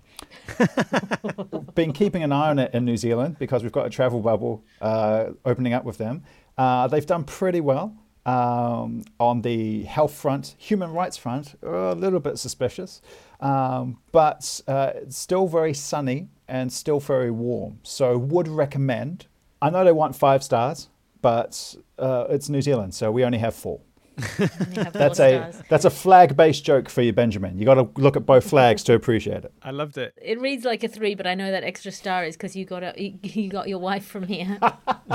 Been 1.75 1.91
keeping 1.91 2.23
an 2.23 2.31
eye 2.31 2.49
on 2.49 2.59
it 2.59 2.73
in 2.73 2.85
New 2.85 2.95
Zealand 2.95 3.35
because 3.39 3.61
we've 3.61 3.73
got 3.73 3.85
a 3.85 3.89
travel 3.89 4.21
bubble 4.21 4.63
uh, 4.79 5.31
opening 5.43 5.73
up 5.73 5.83
with 5.83 5.97
them. 5.97 6.23
Uh, 6.57 6.87
they've 6.87 7.05
done 7.05 7.25
pretty 7.25 7.59
well 7.59 7.93
um, 8.25 9.03
on 9.19 9.41
the 9.41 9.83
health 9.83 10.13
front, 10.13 10.55
human 10.57 10.91
rights 10.91 11.17
front, 11.17 11.55
a 11.63 11.95
little 11.95 12.19
bit 12.19 12.37
suspicious, 12.37 13.01
um, 13.39 13.97
but 14.11 14.61
uh, 14.67 14.91
it's 14.95 15.17
still 15.17 15.47
very 15.47 15.73
sunny 15.73 16.27
and 16.47 16.71
still 16.71 16.99
very 16.99 17.31
warm. 17.31 17.79
So 17.83 18.17
would 18.17 18.47
recommend. 18.47 19.27
I 19.61 19.69
know 19.69 19.83
they 19.83 19.91
want 19.91 20.15
five 20.15 20.43
stars, 20.43 20.89
but 21.21 21.75
uh, 21.97 22.25
it's 22.29 22.49
New 22.49 22.61
Zealand, 22.61 22.93
so 22.93 23.11
we 23.11 23.23
only 23.23 23.37
have 23.39 23.55
four. 23.55 23.79
Have 24.19 24.91
That's 24.91 25.17
four 25.17 25.27
a 25.27 25.51
stars. 25.51 25.63
that's 25.69 25.85
a 25.85 25.89
flag-based 25.89 26.65
joke 26.65 26.89
for 26.89 27.01
you, 27.01 27.13
Benjamin. 27.13 27.57
You 27.57 27.63
got 27.63 27.75
to 27.75 27.89
look 28.01 28.17
at 28.17 28.25
both 28.25 28.49
flags 28.49 28.83
to 28.83 28.93
appreciate 28.93 29.45
it. 29.45 29.53
I 29.63 29.71
loved 29.71 29.97
it. 29.97 30.13
It 30.21 30.41
reads 30.41 30.65
like 30.65 30.83
a 30.83 30.89
three, 30.89 31.15
but 31.15 31.25
I 31.25 31.35
know 31.35 31.49
that 31.51 31.63
extra 31.63 31.89
star 31.93 32.25
is 32.25 32.35
because 32.35 32.53
you 32.53 32.65
got 32.65 32.83
a, 32.83 32.93
you, 33.01 33.17
you 33.23 33.49
got 33.49 33.69
your 33.69 33.79
wife 33.79 34.05
from 34.05 34.23
here. 34.27 34.59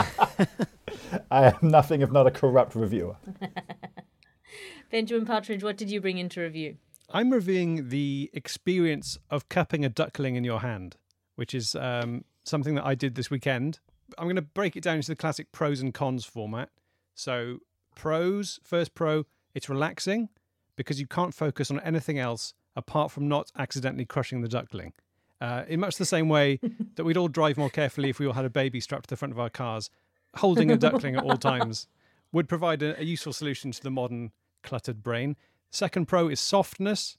I 1.34 1.48
am 1.48 1.58
nothing 1.62 2.00
if 2.00 2.12
not 2.12 2.28
a 2.28 2.30
corrupt 2.30 2.76
reviewer. 2.76 3.16
Benjamin 4.92 5.26
Partridge, 5.26 5.64
what 5.64 5.76
did 5.76 5.90
you 5.90 6.00
bring 6.00 6.18
into 6.18 6.40
review? 6.40 6.76
I'm 7.10 7.30
reviewing 7.30 7.88
the 7.88 8.30
experience 8.32 9.18
of 9.30 9.48
cupping 9.48 9.84
a 9.84 9.88
duckling 9.88 10.36
in 10.36 10.44
your 10.44 10.60
hand, 10.60 10.96
which 11.34 11.52
is 11.52 11.74
um, 11.74 12.24
something 12.44 12.76
that 12.76 12.84
I 12.84 12.94
did 12.94 13.16
this 13.16 13.30
weekend. 13.30 13.80
I'm 14.16 14.26
going 14.26 14.36
to 14.36 14.42
break 14.42 14.76
it 14.76 14.84
down 14.84 14.96
into 14.96 15.08
the 15.08 15.16
classic 15.16 15.50
pros 15.50 15.80
and 15.80 15.92
cons 15.92 16.24
format. 16.24 16.70
So, 17.16 17.58
pros, 17.96 18.60
first 18.62 18.94
pro, 18.94 19.26
it's 19.56 19.68
relaxing 19.68 20.28
because 20.76 21.00
you 21.00 21.06
can't 21.08 21.34
focus 21.34 21.68
on 21.68 21.80
anything 21.80 22.16
else 22.16 22.54
apart 22.76 23.10
from 23.10 23.26
not 23.26 23.50
accidentally 23.58 24.04
crushing 24.04 24.40
the 24.40 24.48
duckling. 24.48 24.92
Uh, 25.40 25.64
in 25.66 25.80
much 25.80 25.96
the 25.96 26.06
same 26.06 26.28
way 26.28 26.60
that 26.94 27.02
we'd 27.02 27.16
all 27.16 27.26
drive 27.26 27.58
more 27.58 27.70
carefully 27.70 28.08
if 28.08 28.20
we 28.20 28.26
all 28.26 28.34
had 28.34 28.44
a 28.44 28.50
baby 28.50 28.78
strapped 28.78 29.06
to 29.06 29.10
the 29.10 29.16
front 29.16 29.32
of 29.32 29.40
our 29.40 29.50
cars, 29.50 29.90
holding 30.36 30.70
a 30.70 30.76
duckling 30.76 31.16
at 31.16 31.22
all 31.22 31.36
times 31.52 31.86
would 32.32 32.48
provide 32.48 32.82
a, 32.82 32.98
a 33.00 33.04
useful 33.04 33.32
solution 33.32 33.70
to 33.70 33.82
the 33.82 33.90
modern 33.90 34.32
cluttered 34.62 35.02
brain. 35.02 35.36
Second 35.70 36.06
pro 36.06 36.28
is 36.28 36.40
softness. 36.40 37.18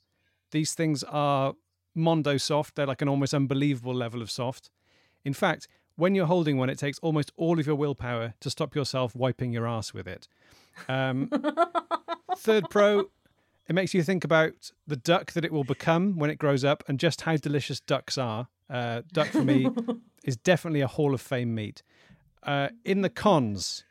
These 0.52 0.74
things 0.74 1.04
are 1.04 1.54
mondo 1.94 2.38
soft. 2.38 2.76
They're 2.76 2.86
like 2.86 3.02
an 3.02 3.10
almost 3.10 3.34
unbelievable 3.34 3.94
level 3.94 4.22
of 4.22 4.30
soft. 4.30 4.70
In 5.24 5.34
fact, 5.34 5.68
when 5.96 6.14
you're 6.14 6.26
holding 6.26 6.58
one, 6.58 6.70
it 6.70 6.78
takes 6.78 7.00
almost 7.00 7.32
all 7.38 7.60
of 7.60 7.66
your 7.66 7.76
willpower 7.76 8.34
to 8.42 8.50
stop 8.50 8.76
yourself 8.76 9.16
wiping 9.16 9.54
your 9.54 9.68
ass 9.68 9.94
with 9.94 10.08
it. 10.08 10.28
Um, 10.90 11.30
third 12.38 12.70
pro, 12.70 13.06
it 13.68 13.74
makes 13.74 13.94
you 13.94 14.04
think 14.04 14.24
about 14.24 14.72
the 14.86 14.98
duck 14.98 15.32
that 15.34 15.46
it 15.46 15.54
will 15.54 15.64
become 15.64 16.18
when 16.18 16.30
it 16.30 16.38
grows 16.38 16.64
up 16.64 16.84
and 16.88 17.00
just 17.00 17.22
how 17.22 17.38
delicious 17.38 17.80
ducks 17.80 18.18
are. 18.18 18.48
Uh, 18.70 19.04
duck 19.14 19.28
for 19.28 19.44
me 19.44 19.70
is 20.24 20.36
definitely 20.38 20.82
a 20.82 20.88
Hall 20.88 21.14
of 21.14 21.22
Fame 21.22 21.56
meat. 21.56 21.82
Uh, 22.46 22.70
in 22.84 23.02
the 23.02 23.10
cons, 23.10 23.84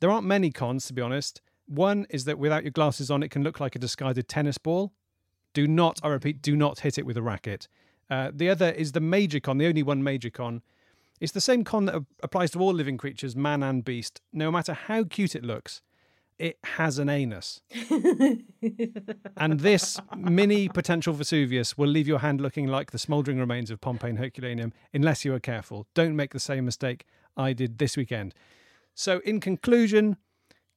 there 0.00 0.10
aren't 0.10 0.26
many 0.26 0.50
cons, 0.50 0.86
to 0.86 0.92
be 0.92 1.02
honest. 1.02 1.40
One 1.66 2.06
is 2.10 2.26
that 2.26 2.38
without 2.38 2.62
your 2.62 2.70
glasses 2.70 3.10
on, 3.10 3.22
it 3.22 3.30
can 3.30 3.42
look 3.42 3.58
like 3.58 3.74
a 3.74 3.78
discarded 3.78 4.28
tennis 4.28 4.58
ball. 4.58 4.92
Do 5.54 5.66
not, 5.66 6.00
I 6.02 6.08
repeat, 6.08 6.42
do 6.42 6.54
not 6.56 6.80
hit 6.80 6.98
it 6.98 7.06
with 7.06 7.16
a 7.16 7.22
racket. 7.22 7.68
Uh, 8.10 8.30
the 8.34 8.50
other 8.50 8.70
is 8.70 8.92
the 8.92 9.00
major 9.00 9.40
con, 9.40 9.56
the 9.56 9.66
only 9.66 9.82
one 9.82 10.02
major 10.02 10.28
con. 10.28 10.62
It's 11.20 11.32
the 11.32 11.40
same 11.40 11.64
con 11.64 11.86
that 11.86 12.04
applies 12.22 12.50
to 12.50 12.58
all 12.58 12.74
living 12.74 12.98
creatures, 12.98 13.34
man 13.34 13.62
and 13.62 13.84
beast. 13.84 14.20
No 14.32 14.50
matter 14.50 14.74
how 14.74 15.04
cute 15.04 15.34
it 15.34 15.44
looks, 15.44 15.80
it 16.38 16.58
has 16.64 16.98
an 16.98 17.08
anus. 17.08 17.62
and 19.36 19.60
this 19.60 20.00
mini 20.16 20.68
potential 20.68 21.14
Vesuvius 21.14 21.78
will 21.78 21.88
leave 21.88 22.08
your 22.08 22.18
hand 22.18 22.40
looking 22.40 22.66
like 22.66 22.90
the 22.90 22.98
smouldering 22.98 23.38
remains 23.38 23.70
of 23.70 23.80
Pompeii 23.80 24.10
and 24.10 24.18
Herculaneum 24.18 24.72
unless 24.92 25.24
you 25.24 25.32
are 25.32 25.40
careful. 25.40 25.86
Don't 25.94 26.16
make 26.16 26.32
the 26.32 26.40
same 26.40 26.64
mistake 26.64 27.06
I 27.36 27.52
did 27.52 27.78
this 27.78 27.96
weekend. 27.96 28.34
So, 28.94 29.20
in 29.24 29.40
conclusion, 29.40 30.16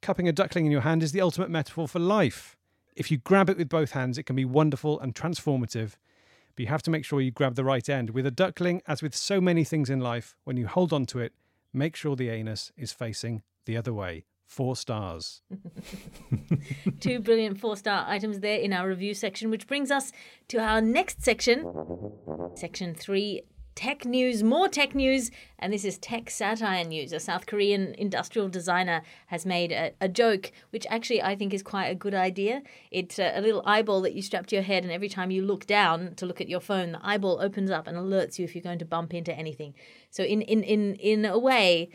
cupping 0.02 0.28
a 0.28 0.32
duckling 0.32 0.66
in 0.66 0.72
your 0.72 0.82
hand 0.82 1.04
is 1.04 1.12
the 1.12 1.22
ultimate 1.22 1.50
metaphor 1.50 1.88
for 1.88 2.00
life. 2.00 2.58
If 2.96 3.12
you 3.12 3.18
grab 3.18 3.50
it 3.50 3.58
with 3.58 3.70
both 3.70 3.92
hands, 3.92 4.18
it 4.18 4.24
can 4.24 4.36
be 4.36 4.46
wonderful 4.46 5.00
and 5.00 5.14
transformative. 5.14 5.94
But 6.56 6.64
you 6.64 6.68
have 6.68 6.82
to 6.84 6.92
make 6.92 7.06
sure 7.06 7.22
you 7.22 7.30
grab 7.30 7.54
the 7.54 7.64
right 7.64 7.88
end. 7.88 8.10
With 8.10 8.26
a 8.26 8.32
duckling, 8.32 8.82
as 8.88 9.04
with 9.04 9.16
so 9.16 9.40
many 9.40 9.64
things 9.64 9.90
in 9.90 10.00
life, 10.00 10.36
when 10.44 10.58
you 10.58 10.66
hold 10.66 10.92
on 10.92 11.06
to 11.08 11.20
it, 11.20 11.34
make 11.72 11.96
sure 11.96 12.16
the 12.16 12.30
anus 12.30 12.72
is 12.76 12.92
facing 12.92 13.44
the 13.66 13.78
other 13.78 13.94
way. 13.94 14.26
Four 14.48 14.76
stars. 14.76 15.42
Two 17.00 17.20
brilliant 17.20 17.60
four 17.60 17.78
star 17.78 18.06
items 18.08 18.40
there 18.40 18.58
in 18.58 18.74
our 18.74 18.88
review 18.88 19.14
section, 19.14 19.52
which 19.52 19.68
brings 19.68 19.92
us 19.92 20.12
to 20.48 20.58
our 20.58 20.82
next 20.82 21.22
section. 21.22 21.72
Section 22.56 22.96
three 22.96 23.44
tech 23.78 24.06
news, 24.06 24.42
more 24.42 24.68
tech 24.68 24.96
news, 24.96 25.30
and 25.60 25.72
this 25.72 25.86
is 25.86 26.00
tech 26.00 26.32
satire 26.32 26.84
news. 26.84 27.14
A 27.14 27.20
South 27.20 27.46
Korean 27.46 27.94
industrial 27.96 28.50
designer 28.50 29.04
has 29.28 29.46
made 29.46 29.72
a, 29.72 29.92
a 30.02 30.10
joke, 30.10 30.52
which 30.72 30.88
actually 30.90 31.22
I 31.22 31.36
think 31.36 31.54
is 31.54 31.62
quite 31.62 31.86
a 31.86 31.94
good 31.94 32.16
idea. 32.16 32.64
It's 32.90 33.20
a, 33.20 33.38
a, 33.38 33.40
little 33.40 33.62
eyeball 33.68 34.02
that 34.02 34.16
you 34.16 34.24
strap 34.24 34.48
to 34.48 34.56
your 34.56 34.64
head, 34.64 34.84
and 34.84 34.92
every 34.92 35.10
time 35.10 35.30
you 35.30 35.44
look 35.44 35.68
down 35.68 36.16
to 36.16 36.26
look 36.26 36.42
at 36.42 36.50
your 36.50 36.60
phone, 36.60 36.94
the 36.94 37.06
eyeball 37.08 37.40
opens 37.40 37.70
up 37.70 37.86
and 37.86 37.96
alerts 37.96 38.40
you 38.40 38.46
if 38.46 38.56
you're 38.56 38.64
going 38.64 38.80
to 38.80 38.86
bump 38.86 39.14
into 39.14 39.32
anything. 39.32 39.76
So, 40.10 40.24
in 40.24 40.42
in 40.42 40.64
in 40.64 40.96
in 40.96 41.26
a 41.26 41.38
way. 41.38 41.90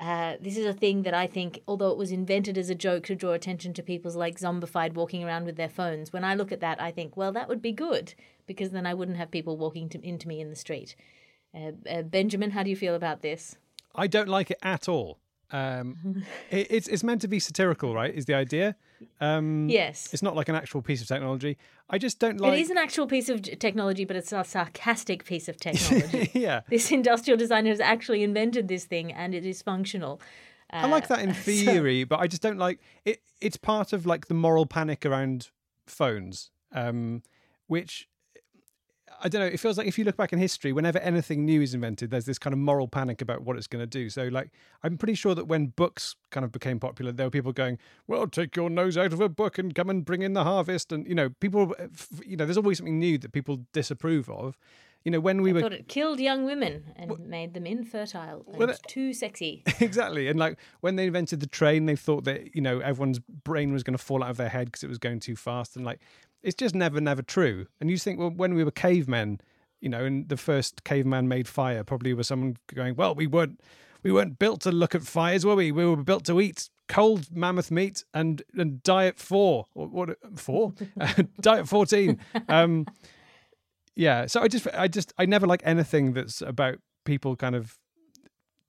Uh, 0.00 0.36
this 0.40 0.56
is 0.56 0.64
a 0.64 0.72
thing 0.72 1.02
that 1.02 1.12
I 1.12 1.26
think, 1.26 1.60
although 1.66 1.90
it 1.90 1.98
was 1.98 2.12
invented 2.12 2.56
as 2.56 2.70
a 2.70 2.74
joke 2.76 3.02
to 3.06 3.16
draw 3.16 3.32
attention 3.32 3.72
to 3.74 3.82
people's 3.82 4.14
like 4.14 4.38
zombified 4.38 4.94
walking 4.94 5.24
around 5.24 5.44
with 5.44 5.56
their 5.56 5.68
phones, 5.68 6.12
when 6.12 6.22
I 6.22 6.36
look 6.36 6.52
at 6.52 6.60
that, 6.60 6.80
I 6.80 6.92
think, 6.92 7.16
well, 7.16 7.32
that 7.32 7.48
would 7.48 7.60
be 7.60 7.72
good 7.72 8.14
because 8.46 8.70
then 8.70 8.86
I 8.86 8.94
wouldn't 8.94 9.16
have 9.16 9.32
people 9.32 9.56
walking 9.56 9.88
to, 9.88 10.06
into 10.06 10.28
me 10.28 10.40
in 10.40 10.50
the 10.50 10.54
street. 10.54 10.94
Uh, 11.54 11.72
uh, 11.90 12.02
Benjamin, 12.02 12.50
how 12.50 12.62
do 12.62 12.70
you 12.70 12.76
feel 12.76 12.94
about 12.94 13.22
this? 13.22 13.56
I 13.94 14.06
don't 14.06 14.28
like 14.28 14.50
it 14.50 14.58
at 14.62 14.88
all. 14.88 15.18
Um, 15.50 16.24
it, 16.50 16.66
it's 16.70 16.88
it's 16.88 17.02
meant 17.02 17.22
to 17.22 17.28
be 17.28 17.40
satirical, 17.40 17.94
right? 17.94 18.14
Is 18.14 18.26
the 18.26 18.34
idea? 18.34 18.76
Um, 19.20 19.68
yes. 19.68 20.12
It's 20.12 20.22
not 20.22 20.34
like 20.36 20.48
an 20.48 20.54
actual 20.54 20.82
piece 20.82 21.00
of 21.00 21.08
technology. 21.08 21.56
I 21.88 21.98
just 21.98 22.18
don't 22.18 22.40
like. 22.40 22.58
It 22.58 22.60
is 22.60 22.70
an 22.70 22.78
actual 22.78 23.06
piece 23.06 23.28
of 23.28 23.42
technology, 23.58 24.04
but 24.04 24.16
it's 24.16 24.32
a 24.32 24.44
sarcastic 24.44 25.24
piece 25.24 25.48
of 25.48 25.56
technology. 25.60 26.30
yeah. 26.34 26.62
This 26.68 26.90
industrial 26.90 27.36
designer 27.36 27.70
has 27.70 27.80
actually 27.80 28.22
invented 28.22 28.68
this 28.68 28.84
thing, 28.84 29.12
and 29.12 29.34
it 29.34 29.46
is 29.46 29.62
functional. 29.62 30.20
Uh, 30.72 30.82
I 30.82 30.86
like 30.86 31.08
that 31.08 31.20
in 31.20 31.32
theory, 31.34 32.02
so... 32.02 32.06
but 32.06 32.20
I 32.20 32.26
just 32.26 32.42
don't 32.42 32.58
like 32.58 32.80
it. 33.04 33.22
It's 33.40 33.56
part 33.56 33.92
of 33.92 34.04
like 34.04 34.26
the 34.26 34.34
moral 34.34 34.66
panic 34.66 35.06
around 35.06 35.48
phones, 35.86 36.50
um, 36.72 37.22
which 37.68 38.08
I 39.20 39.28
don't 39.28 39.40
know. 39.40 39.46
It 39.46 39.58
feels 39.58 39.76
like 39.76 39.86
if 39.86 39.98
you 39.98 40.04
look 40.04 40.16
back 40.16 40.32
in 40.32 40.38
history, 40.38 40.72
whenever 40.72 40.98
anything 40.98 41.44
new 41.44 41.60
is 41.60 41.74
invented, 41.74 42.10
there's 42.10 42.24
this 42.24 42.38
kind 42.38 42.52
of 42.52 42.58
moral 42.58 42.88
panic 42.88 43.20
about 43.20 43.42
what 43.42 43.56
it's 43.56 43.66
going 43.66 43.82
to 43.82 43.86
do. 43.86 44.10
So, 44.10 44.24
like, 44.28 44.50
I'm 44.82 44.96
pretty 44.96 45.14
sure 45.14 45.34
that 45.34 45.46
when 45.46 45.68
books 45.68 46.16
kind 46.30 46.44
of 46.44 46.52
became 46.52 46.78
popular, 46.78 47.12
there 47.12 47.26
were 47.26 47.30
people 47.30 47.52
going, 47.52 47.78
"Well, 48.06 48.26
take 48.28 48.54
your 48.56 48.70
nose 48.70 48.96
out 48.96 49.12
of 49.12 49.20
a 49.20 49.28
book 49.28 49.58
and 49.58 49.74
come 49.74 49.90
and 49.90 50.04
bring 50.04 50.22
in 50.22 50.34
the 50.34 50.44
harvest." 50.44 50.92
And 50.92 51.06
you 51.06 51.14
know, 51.14 51.30
people, 51.40 51.74
uh, 51.78 51.86
you 52.24 52.36
know, 52.36 52.44
there's 52.44 52.56
always 52.56 52.78
something 52.78 52.98
new 52.98 53.18
that 53.18 53.32
people 53.32 53.64
disapprove 53.72 54.30
of. 54.30 54.56
You 55.04 55.12
know, 55.12 55.20
when 55.20 55.42
we 55.42 55.50
I 55.50 55.52
were 55.54 55.60
thought 55.62 55.72
it 55.72 55.88
killed 55.88 56.18
young 56.18 56.44
women 56.44 56.92
and 56.96 57.10
well, 57.10 57.18
made 57.20 57.54
them 57.54 57.66
infertile 57.66 58.44
and 58.48 58.56
well, 58.58 58.70
uh, 58.70 58.74
too 58.88 59.12
sexy. 59.14 59.62
exactly, 59.80 60.28
and 60.28 60.38
like 60.38 60.58
when 60.80 60.96
they 60.96 61.06
invented 61.06 61.40
the 61.40 61.46
train, 61.46 61.86
they 61.86 61.96
thought 61.96 62.24
that 62.24 62.54
you 62.54 62.60
know 62.60 62.80
everyone's 62.80 63.20
brain 63.20 63.72
was 63.72 63.82
going 63.82 63.96
to 63.96 64.02
fall 64.02 64.22
out 64.22 64.30
of 64.30 64.36
their 64.36 64.48
head 64.48 64.66
because 64.66 64.82
it 64.82 64.88
was 64.88 64.98
going 64.98 65.20
too 65.20 65.36
fast, 65.36 65.76
and 65.76 65.84
like 65.84 66.00
it's 66.42 66.54
just 66.54 66.74
never, 66.74 67.00
never 67.00 67.22
true. 67.22 67.66
And 67.80 67.90
you 67.90 67.98
think, 67.98 68.18
well, 68.18 68.30
when 68.30 68.54
we 68.54 68.64
were 68.64 68.70
cavemen, 68.70 69.40
you 69.80 69.88
know, 69.88 70.04
and 70.04 70.28
the 70.28 70.36
first 70.36 70.84
caveman 70.84 71.28
made 71.28 71.48
fire, 71.48 71.84
probably 71.84 72.14
was 72.14 72.28
someone 72.28 72.56
going, 72.74 72.94
well, 72.96 73.14
we 73.14 73.26
weren't, 73.26 73.60
we 74.02 74.12
weren't 74.12 74.38
built 74.38 74.60
to 74.62 74.72
look 74.72 74.94
at 74.94 75.02
fires, 75.02 75.44
were 75.44 75.56
we? 75.56 75.72
We 75.72 75.84
were 75.84 75.96
built 75.96 76.24
to 76.26 76.40
eat 76.40 76.70
cold 76.88 77.28
mammoth 77.36 77.70
meat 77.70 78.02
and 78.14 78.42
and 78.56 78.82
diet 78.82 79.18
four, 79.18 79.66
or 79.74 79.88
what 79.88 80.10
four, 80.36 80.72
diet 81.40 81.68
fourteen. 81.68 82.18
Um, 82.48 82.86
yeah. 83.94 84.26
So 84.26 84.40
I 84.40 84.48
just, 84.48 84.68
I 84.72 84.86
just, 84.86 85.12
I 85.18 85.26
never 85.26 85.46
like 85.46 85.60
anything 85.64 86.12
that's 86.12 86.40
about 86.40 86.78
people 87.04 87.34
kind 87.34 87.56
of 87.56 87.76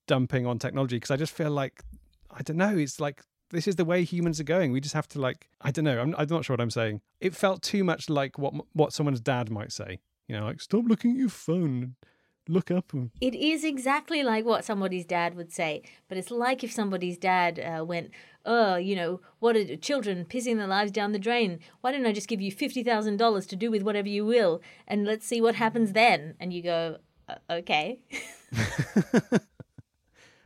dumping 0.08 0.48
on 0.48 0.58
technology 0.58 0.96
because 0.96 1.12
I 1.12 1.18
just 1.18 1.34
feel 1.34 1.52
like 1.52 1.84
I 2.32 2.42
don't 2.42 2.58
know. 2.58 2.76
It's 2.76 3.00
like 3.00 3.22
this 3.52 3.68
is 3.68 3.76
the 3.76 3.86
way 3.86 4.04
humans 4.04 4.40
are 4.40 4.46
going. 4.46 4.72
We 4.72 4.82
just 4.82 4.96
have 4.96 5.08
to 5.10 5.20
like 5.20 5.50
I 5.62 5.72
don't 5.72 5.86
know. 5.86 6.00
I'm 6.00 6.16
I'm 6.18 6.28
not 6.28 6.46
sure 6.46 6.54
what 6.54 6.62
I'm 6.62 6.70
saying. 6.70 7.02
It 7.20 7.36
felt 7.36 7.62
too 7.62 7.84
much 7.84 8.10
like 8.10 8.38
what 8.38 8.54
what 8.74 8.94
someone's 8.94 9.22
dad 9.22 9.50
might 9.50 9.72
say. 9.72 10.00
You 10.28 10.38
know, 10.38 10.46
like 10.46 10.62
stop 10.62 10.86
looking 10.88 11.12
at 11.12 11.18
your 11.18 11.30
phone. 11.30 11.96
Look 12.48 12.72
up. 12.72 12.92
It 13.22 13.36
is 13.36 13.64
exactly 13.64 14.24
like 14.24 14.44
what 14.44 14.66
somebody's 14.66 15.06
dad 15.06 15.36
would 15.36 15.52
say, 15.52 15.84
but 16.08 16.18
it's 16.18 16.32
like 16.32 16.64
if 16.64 16.72
somebody's 16.72 17.18
dad 17.18 17.60
uh, 17.60 17.86
went, 17.86 18.10
"Oh, 18.44 18.76
you 18.76 18.96
know, 18.96 19.22
what 19.38 19.56
are 19.56 19.76
children 19.76 20.26
pissing 20.26 20.58
their 20.58 20.66
lives 20.66 20.92
down 20.92 21.12
the 21.12 21.20
drain? 21.20 21.60
Why 21.82 21.92
don't 21.92 22.08
I 22.08 22.12
just 22.12 22.28
give 22.28 22.42
you 22.42 22.52
fifty 22.52 22.82
thousand 22.82 23.18
dollars 23.18 23.46
to 23.48 23.56
do 23.56 23.70
with 23.70 23.84
whatever 23.84 24.08
you 24.08 24.26
will, 24.26 24.62
and 24.88 25.06
let's 25.06 25.28
see 25.28 25.42
what 25.42 25.56
happens 25.56 25.94
then?" 25.94 26.36
And 26.40 26.52
you 26.52 26.64
go, 26.64 26.98
"Okay." 27.52 28.00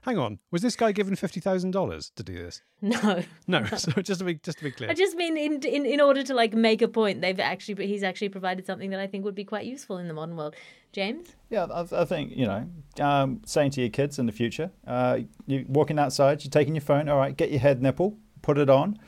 Hang 0.03 0.17
on, 0.17 0.39
was 0.51 0.61
this 0.61 0.75
guy 0.75 0.91
given 0.91 1.15
fifty 1.15 1.39
thousand 1.39 1.71
dollars 1.71 2.11
to 2.17 2.23
do 2.23 2.33
this? 2.33 2.61
No, 2.81 3.23
no. 3.47 3.63
So 3.77 3.91
just 4.01 4.19
to 4.19 4.25
be 4.25 4.35
just 4.35 4.57
to 4.57 4.65
be 4.65 4.71
clear, 4.71 4.89
I 4.89 4.93
just 4.93 5.15
mean 5.15 5.37
in 5.37 5.61
in 5.63 5.85
in 5.85 6.01
order 6.01 6.23
to 6.23 6.33
like 6.33 6.53
make 6.53 6.81
a 6.81 6.87
point, 6.89 7.21
they've 7.21 7.39
actually 7.39 7.87
he's 7.87 8.03
actually 8.03 8.29
provided 8.29 8.65
something 8.65 8.89
that 8.89 8.99
I 8.99 9.07
think 9.07 9.23
would 9.23 9.35
be 9.35 9.45
quite 9.45 9.65
useful 9.65 9.97
in 9.97 10.09
the 10.09 10.13
modern 10.13 10.35
world. 10.35 10.55
James? 10.91 11.35
Yeah, 11.49 11.65
I, 11.65 12.01
I 12.01 12.05
think 12.05 12.35
you 12.35 12.45
know, 12.45 12.69
um, 12.99 13.41
saying 13.45 13.71
to 13.71 13.81
your 13.81 13.89
kids 13.89 14.19
in 14.19 14.25
the 14.25 14.33
future, 14.33 14.71
uh, 14.85 15.19
you're 15.47 15.63
walking 15.67 15.97
outside, 15.97 16.43
you're 16.43 16.51
taking 16.51 16.75
your 16.75 16.81
phone. 16.81 17.07
All 17.07 17.17
right, 17.17 17.35
get 17.35 17.49
your 17.51 17.61
head 17.61 17.81
nipple, 17.81 18.17
put 18.41 18.57
it 18.57 18.69
on, 18.69 18.99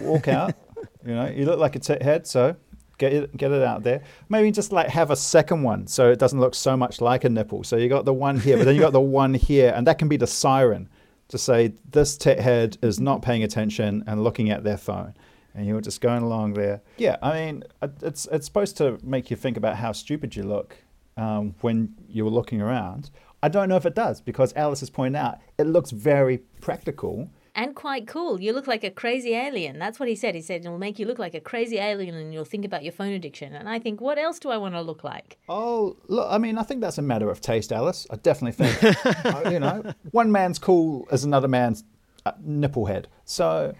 walk 0.00 0.28
out. 0.28 0.52
you 1.06 1.14
know, 1.14 1.28
you 1.28 1.46
look 1.46 1.58
like 1.58 1.76
a 1.76 1.78
t- 1.78 2.04
head, 2.04 2.26
so 2.26 2.56
get 3.00 3.12
it 3.12 3.36
get 3.36 3.50
it 3.50 3.62
out 3.62 3.82
there. 3.82 4.02
Maybe 4.28 4.52
just 4.52 4.70
like 4.70 4.88
have 4.90 5.10
a 5.10 5.16
second 5.16 5.62
one 5.62 5.88
so 5.88 6.12
it 6.12 6.20
doesn't 6.20 6.38
look 6.38 6.54
so 6.54 6.76
much 6.76 7.00
like 7.00 7.24
a 7.24 7.28
nipple. 7.28 7.64
So 7.64 7.76
you 7.76 7.88
got 7.88 8.04
the 8.04 8.12
one 8.12 8.38
here, 8.38 8.56
but 8.56 8.64
then 8.64 8.76
you 8.76 8.80
got 8.80 8.92
the 8.92 9.00
one 9.22 9.34
here, 9.34 9.72
and 9.74 9.86
that 9.88 9.98
can 9.98 10.06
be 10.06 10.16
the 10.16 10.28
siren 10.28 10.88
to 11.28 11.38
say 11.38 11.72
this 11.90 12.16
tech 12.16 12.38
head 12.38 12.76
is 12.82 13.00
not 13.00 13.22
paying 13.22 13.42
attention 13.42 14.04
and 14.06 14.22
looking 14.22 14.50
at 14.50 14.62
their 14.62 14.76
phone. 14.76 15.14
And 15.54 15.66
you're 15.66 15.80
just 15.80 16.00
going 16.00 16.22
along 16.22 16.54
there. 16.54 16.80
Yeah, 16.96 17.16
I 17.22 17.32
mean, 17.32 17.64
it's 18.02 18.28
it's 18.30 18.46
supposed 18.46 18.76
to 18.76 18.98
make 19.02 19.30
you 19.30 19.36
think 19.36 19.56
about 19.56 19.76
how 19.76 19.90
stupid 19.90 20.36
you 20.36 20.44
look 20.44 20.76
um, 21.16 21.54
when 21.62 21.94
you're 22.08 22.30
looking 22.30 22.60
around. 22.60 23.10
I 23.42 23.48
don't 23.48 23.68
know 23.70 23.76
if 23.76 23.86
it 23.86 23.94
does 23.94 24.20
because 24.20 24.52
Alice 24.54 24.80
has 24.80 24.90
pointed 24.90 25.18
out 25.18 25.38
it 25.58 25.66
looks 25.66 25.90
very 25.90 26.38
practical 26.60 27.30
and 27.54 27.74
quite 27.74 28.06
cool. 28.06 28.40
You 28.40 28.52
look 28.52 28.66
like 28.66 28.84
a 28.84 28.90
crazy 28.90 29.34
alien. 29.34 29.78
That's 29.78 29.98
what 29.98 30.08
he 30.08 30.14
said. 30.14 30.34
He 30.34 30.40
said 30.40 30.64
it'll 30.64 30.78
make 30.78 30.98
you 30.98 31.06
look 31.06 31.18
like 31.18 31.34
a 31.34 31.40
crazy 31.40 31.78
alien 31.78 32.14
and 32.14 32.32
you'll 32.32 32.44
think 32.44 32.64
about 32.64 32.82
your 32.82 32.92
phone 32.92 33.12
addiction. 33.12 33.54
And 33.54 33.68
I 33.68 33.78
think, 33.78 34.00
what 34.00 34.18
else 34.18 34.38
do 34.38 34.50
I 34.50 34.56
want 34.56 34.74
to 34.74 34.82
look 34.82 35.04
like? 35.04 35.38
Oh, 35.48 35.96
look, 36.08 36.26
I 36.30 36.38
mean, 36.38 36.58
I 36.58 36.62
think 36.62 36.80
that's 36.80 36.98
a 36.98 37.02
matter 37.02 37.30
of 37.30 37.40
taste, 37.40 37.72
Alice. 37.72 38.06
I 38.10 38.16
definitely 38.16 38.64
think, 38.64 39.06
uh, 39.24 39.50
you 39.50 39.60
know, 39.60 39.92
one 40.10 40.30
man's 40.32 40.58
cool 40.58 41.06
as 41.10 41.24
another 41.24 41.48
man's 41.48 41.84
uh, 42.26 42.32
nipple 42.40 42.86
head. 42.86 43.08
So 43.24 43.74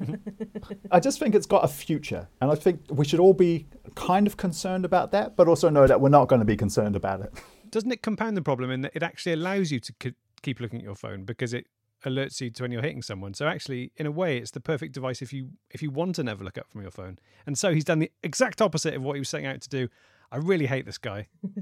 I 0.90 1.00
just 1.00 1.18
think 1.18 1.34
it's 1.34 1.46
got 1.46 1.64
a 1.64 1.68
future. 1.68 2.28
And 2.40 2.50
I 2.50 2.54
think 2.54 2.82
we 2.90 3.04
should 3.04 3.20
all 3.20 3.34
be 3.34 3.66
kind 3.94 4.26
of 4.26 4.36
concerned 4.36 4.84
about 4.84 5.12
that, 5.12 5.36
but 5.36 5.48
also 5.48 5.68
know 5.68 5.86
that 5.86 6.00
we're 6.00 6.08
not 6.08 6.28
going 6.28 6.40
to 6.40 6.46
be 6.46 6.56
concerned 6.56 6.96
about 6.96 7.20
it. 7.20 7.32
Doesn't 7.70 7.92
it 7.92 8.02
compound 8.02 8.36
the 8.36 8.42
problem 8.42 8.70
in 8.70 8.82
that 8.82 8.92
it 8.94 9.02
actually 9.02 9.32
allows 9.32 9.70
you 9.70 9.80
to 9.80 10.14
keep 10.42 10.60
looking 10.60 10.80
at 10.80 10.84
your 10.84 10.94
phone 10.94 11.24
because 11.24 11.54
it 11.54 11.66
alerts 12.04 12.40
you 12.40 12.50
to 12.50 12.62
when 12.62 12.72
you're 12.72 12.82
hitting 12.82 13.02
someone. 13.02 13.34
So 13.34 13.46
actually, 13.46 13.92
in 13.96 14.06
a 14.06 14.10
way, 14.10 14.38
it's 14.38 14.50
the 14.50 14.60
perfect 14.60 14.94
device 14.94 15.22
if 15.22 15.32
you 15.32 15.50
if 15.70 15.82
you 15.82 15.90
want 15.90 16.14
to 16.16 16.24
never 16.24 16.44
look 16.44 16.58
up 16.58 16.70
from 16.70 16.82
your 16.82 16.90
phone. 16.90 17.18
And 17.46 17.58
so 17.58 17.72
he's 17.74 17.84
done 17.84 17.98
the 17.98 18.10
exact 18.22 18.60
opposite 18.60 18.94
of 18.94 19.02
what 19.02 19.14
he 19.14 19.20
was 19.20 19.28
setting 19.28 19.46
out 19.46 19.60
to 19.62 19.68
do. 19.68 19.88
I 20.32 20.36
really 20.36 20.66
hate 20.66 20.86
this 20.86 20.98
guy. 20.98 21.26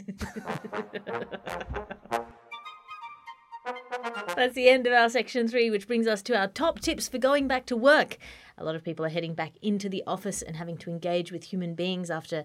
That's 4.37 4.55
the 4.55 4.69
end 4.69 4.87
of 4.87 4.93
our 4.93 5.09
section 5.09 5.49
three, 5.49 5.71
which 5.71 5.87
brings 5.87 6.07
us 6.07 6.23
to 6.23 6.39
our 6.39 6.49
top 6.49 6.81
tips 6.81 7.09
for 7.09 7.19
going 7.19 7.49
back 7.49 7.67
to 7.67 7.77
work. 7.77 8.19
A 8.57 8.65
lot 8.65 8.75
of 8.75 8.85
people 8.85 9.05
are 9.05 9.11
heading 9.11 9.35
back 9.35 9.53
into 9.63 9.89
the 9.89 10.03
office 10.07 10.43
and 10.43 10.57
having 10.57 10.77
to 10.79 10.91
engage 10.91 11.33
with 11.33 11.45
human 11.45 11.75
beings 11.75 12.11
after 12.11 12.45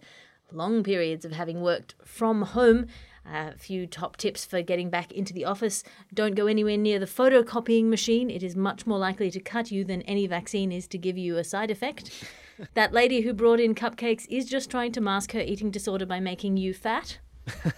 long 0.52 0.84
periods 0.84 1.26
of 1.26 1.34
having 1.34 1.62
worked 1.62 1.96
from 2.04 2.42
home. 2.42 2.88
A 3.26 3.58
few 3.58 3.88
top 3.88 4.18
tips 4.18 4.46
for 4.46 4.62
getting 4.62 4.90
back 4.90 5.12
into 5.12 5.34
the 5.34 5.46
office. 5.46 5.84
Don't 6.14 6.36
go 6.36 6.48
anywhere 6.48 6.78
near 6.78 7.00
the 7.00 7.06
photocopying 7.06 7.86
machine. 7.86 8.30
It 8.30 8.44
is 8.44 8.56
much 8.56 8.86
more 8.86 9.00
likely 9.00 9.32
to 9.32 9.40
cut 9.40 9.72
you 9.72 9.86
than 9.86 10.02
any 10.04 10.28
vaccine 10.28 10.72
is 10.72 10.88
to 10.90 10.98
give 10.98 11.18
you 11.18 11.38
a 11.38 11.44
side 11.44 11.72
effect. 11.72 12.12
that 12.74 12.92
lady 12.92 13.22
who 13.22 13.34
brought 13.34 13.60
in 13.60 13.76
cupcakes 13.76 14.26
is 14.30 14.46
just 14.46 14.70
trying 14.70 14.92
to 14.92 15.02
mask 15.02 15.32
her 15.32 15.40
eating 15.40 15.72
disorder 15.72 16.06
by 16.06 16.20
making 16.20 16.58
you 16.58 16.74
fat. 16.74 17.20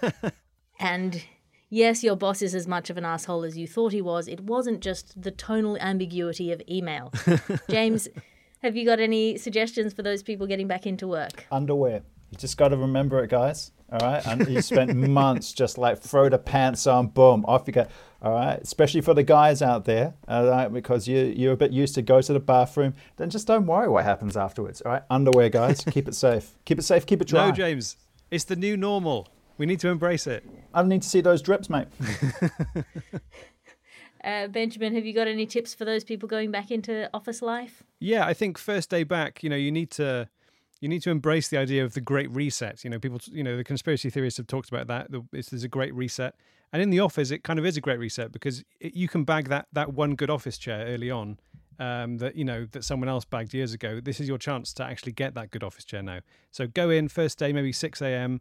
and 0.79 1.23
yes, 1.69 2.03
your 2.03 2.15
boss 2.15 2.41
is 2.41 2.55
as 2.55 2.67
much 2.67 2.89
of 2.89 2.97
an 2.97 3.05
asshole 3.05 3.43
as 3.43 3.57
you 3.57 3.67
thought 3.67 3.91
he 3.91 4.01
was. 4.01 4.27
It 4.27 4.41
wasn't 4.41 4.81
just 4.81 5.21
the 5.21 5.31
tonal 5.31 5.77
ambiguity 5.77 6.51
of 6.51 6.61
email. 6.69 7.13
James, 7.69 8.07
have 8.63 8.75
you 8.75 8.83
got 8.83 8.99
any 8.99 9.37
suggestions 9.37 9.93
for 9.93 10.01
those 10.01 10.23
people 10.23 10.47
getting 10.47 10.67
back 10.67 10.87
into 10.87 11.07
work? 11.07 11.45
Underwear. 11.51 12.01
You 12.35 12.39
just 12.39 12.57
got 12.57 12.67
to 12.69 12.77
remember 12.77 13.23
it, 13.23 13.29
guys. 13.29 13.71
All 13.89 13.99
right. 13.99 14.27
And 14.27 14.45
you 14.49 14.61
spent 14.61 14.93
months 15.09 15.53
just 15.53 15.77
like 15.77 15.99
throw 15.99 16.27
the 16.27 16.37
pants 16.37 16.85
on, 16.85 17.07
boom, 17.07 17.45
off 17.47 17.63
you 17.65 17.71
go. 17.71 17.87
All 18.21 18.33
right. 18.33 18.59
Especially 18.61 18.99
for 18.99 19.13
the 19.13 19.23
guys 19.23 19.61
out 19.61 19.85
there, 19.85 20.15
all 20.27 20.45
right, 20.45 20.67
because 20.67 21.07
you, 21.07 21.33
you're 21.37 21.53
a 21.53 21.55
bit 21.55 21.71
used 21.71 21.95
to 21.95 22.01
go 22.01 22.19
to 22.19 22.33
the 22.33 22.41
bathroom. 22.41 22.93
Then 23.15 23.29
just 23.29 23.47
don't 23.47 23.65
worry 23.65 23.87
what 23.87 24.03
happens 24.03 24.35
afterwards. 24.35 24.81
All 24.81 24.91
right. 24.91 25.03
Underwear, 25.09 25.47
guys. 25.47 25.81
keep 25.91 26.09
it 26.09 26.15
safe. 26.15 26.57
Keep 26.65 26.79
it 26.79 26.81
safe. 26.81 27.05
Keep 27.05 27.21
it 27.21 27.29
dry. 27.29 27.45
No, 27.45 27.51
James, 27.53 27.95
it's 28.29 28.43
the 28.43 28.57
new 28.57 28.75
normal. 28.75 29.29
We 29.57 29.65
need 29.65 29.79
to 29.79 29.87
embrace 29.87 30.27
it. 30.27 30.43
I 30.73 30.81
don't 30.81 30.89
need 30.89 31.03
to 31.03 31.07
see 31.07 31.21
those 31.21 31.41
drips, 31.41 31.69
mate. 31.69 31.87
Uh, 34.25 34.47
Benjamin, 34.47 34.95
have 34.95 35.05
you 35.05 35.13
got 35.13 35.27
any 35.27 35.45
tips 35.45 35.75
for 35.75 35.85
those 35.85 36.03
people 36.03 36.27
going 36.27 36.49
back 36.49 36.71
into 36.71 37.07
office 37.13 37.43
life? 37.43 37.83
Yeah, 37.99 38.25
I 38.25 38.33
think 38.33 38.57
first 38.57 38.89
day 38.89 39.03
back, 39.03 39.43
you 39.43 39.51
know, 39.51 39.55
you 39.55 39.71
need 39.71 39.91
to 39.91 40.27
you 40.85 40.89
need 40.89 41.01
to 41.01 41.09
embrace 41.09 41.47
the 41.47 41.57
idea 41.57 41.83
of 41.83 41.95
the 41.95 41.99
great 41.99 42.29
reset. 42.29 42.83
You 42.83 42.91
know, 42.91 42.99
people, 42.99 43.19
you 43.31 43.43
know, 43.43 43.57
the 43.57 43.63
conspiracy 43.63 44.11
theorists 44.11 44.37
have 44.37 44.45
talked 44.45 44.69
about 44.69 44.85
that. 44.85 45.07
This 45.31 45.51
is 45.51 45.63
a 45.63 45.67
great 45.67 45.91
reset, 45.95 46.35
and 46.71 46.79
in 46.79 46.91
the 46.91 46.99
office, 46.99 47.31
it 47.31 47.43
kind 47.43 47.57
of 47.57 47.65
is 47.65 47.75
a 47.75 47.81
great 47.81 47.97
reset 47.97 48.31
because 48.31 48.63
it, 48.79 48.93
you 48.93 49.07
can 49.07 49.23
bag 49.23 49.49
that 49.49 49.65
that 49.73 49.93
one 49.93 50.13
good 50.13 50.29
office 50.29 50.59
chair 50.59 50.85
early 50.85 51.09
on. 51.09 51.39
Um, 51.79 52.19
that 52.19 52.35
you 52.35 52.45
know 52.45 52.67
that 52.71 52.83
someone 52.83 53.09
else 53.09 53.25
bagged 53.25 53.51
years 53.51 53.73
ago. 53.73 53.99
This 53.99 54.19
is 54.19 54.27
your 54.27 54.37
chance 54.37 54.73
to 54.75 54.83
actually 54.83 55.13
get 55.13 55.33
that 55.33 55.49
good 55.49 55.63
office 55.63 55.85
chair 55.85 56.03
now. 56.03 56.19
So 56.51 56.67
go 56.67 56.91
in 56.91 57.07
first 57.07 57.39
day, 57.39 57.51
maybe 57.51 57.71
six 57.71 57.99
a.m. 57.99 58.39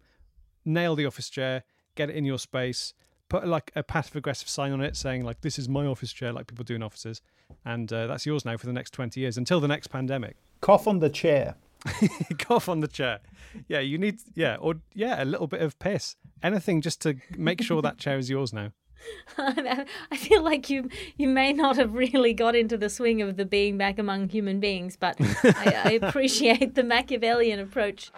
Nail 0.66 0.94
the 0.94 1.06
office 1.06 1.30
chair, 1.30 1.64
get 1.94 2.10
it 2.10 2.16
in 2.16 2.26
your 2.26 2.38
space 2.38 2.92
put 3.30 3.48
like 3.48 3.72
a 3.74 3.82
passive 3.82 4.16
aggressive 4.16 4.48
sign 4.48 4.70
on 4.70 4.82
it 4.82 4.94
saying 4.96 5.24
like 5.24 5.40
this 5.40 5.58
is 5.58 5.66
my 5.66 5.86
office 5.86 6.12
chair 6.12 6.30
like 6.30 6.46
people 6.46 6.62
do 6.62 6.74
in 6.74 6.82
offices 6.82 7.22
and 7.64 7.90
uh, 7.90 8.06
that's 8.06 8.26
yours 8.26 8.44
now 8.44 8.54
for 8.54 8.66
the 8.66 8.72
next 8.72 8.90
20 8.90 9.18
years 9.18 9.38
until 9.38 9.60
the 9.60 9.66
next 9.66 9.86
pandemic 9.86 10.36
cough 10.60 10.86
on 10.86 10.98
the 10.98 11.08
chair 11.08 11.54
cough 12.38 12.68
on 12.68 12.80
the 12.80 12.88
chair 12.88 13.20
yeah 13.68 13.80
you 13.80 13.98
need 13.98 14.18
yeah 14.34 14.56
or 14.56 14.76
yeah 14.94 15.22
a 15.22 15.26
little 15.26 15.46
bit 15.46 15.60
of 15.60 15.78
piss 15.78 16.16
anything 16.42 16.80
just 16.80 17.00
to 17.02 17.14
make 17.36 17.62
sure 17.62 17.82
that 17.82 17.98
chair 17.98 18.18
is 18.18 18.30
yours 18.30 18.52
now 18.52 18.70
I 19.38 19.86
feel 20.16 20.42
like 20.42 20.70
you 20.70 20.88
you 21.16 21.28
may 21.28 21.52
not 21.52 21.76
have 21.76 21.94
really 21.94 22.32
got 22.32 22.54
into 22.54 22.76
the 22.76 22.88
swing 22.88 23.20
of 23.22 23.36
the 23.36 23.44
being 23.44 23.76
back 23.76 23.98
among 23.98 24.28
human 24.28 24.60
beings, 24.60 24.96
but 24.96 25.16
I, 25.20 25.82
I 25.84 25.98
appreciate 26.02 26.74
the 26.74 26.84
Machiavellian 26.84 27.60
approach. 27.60 28.10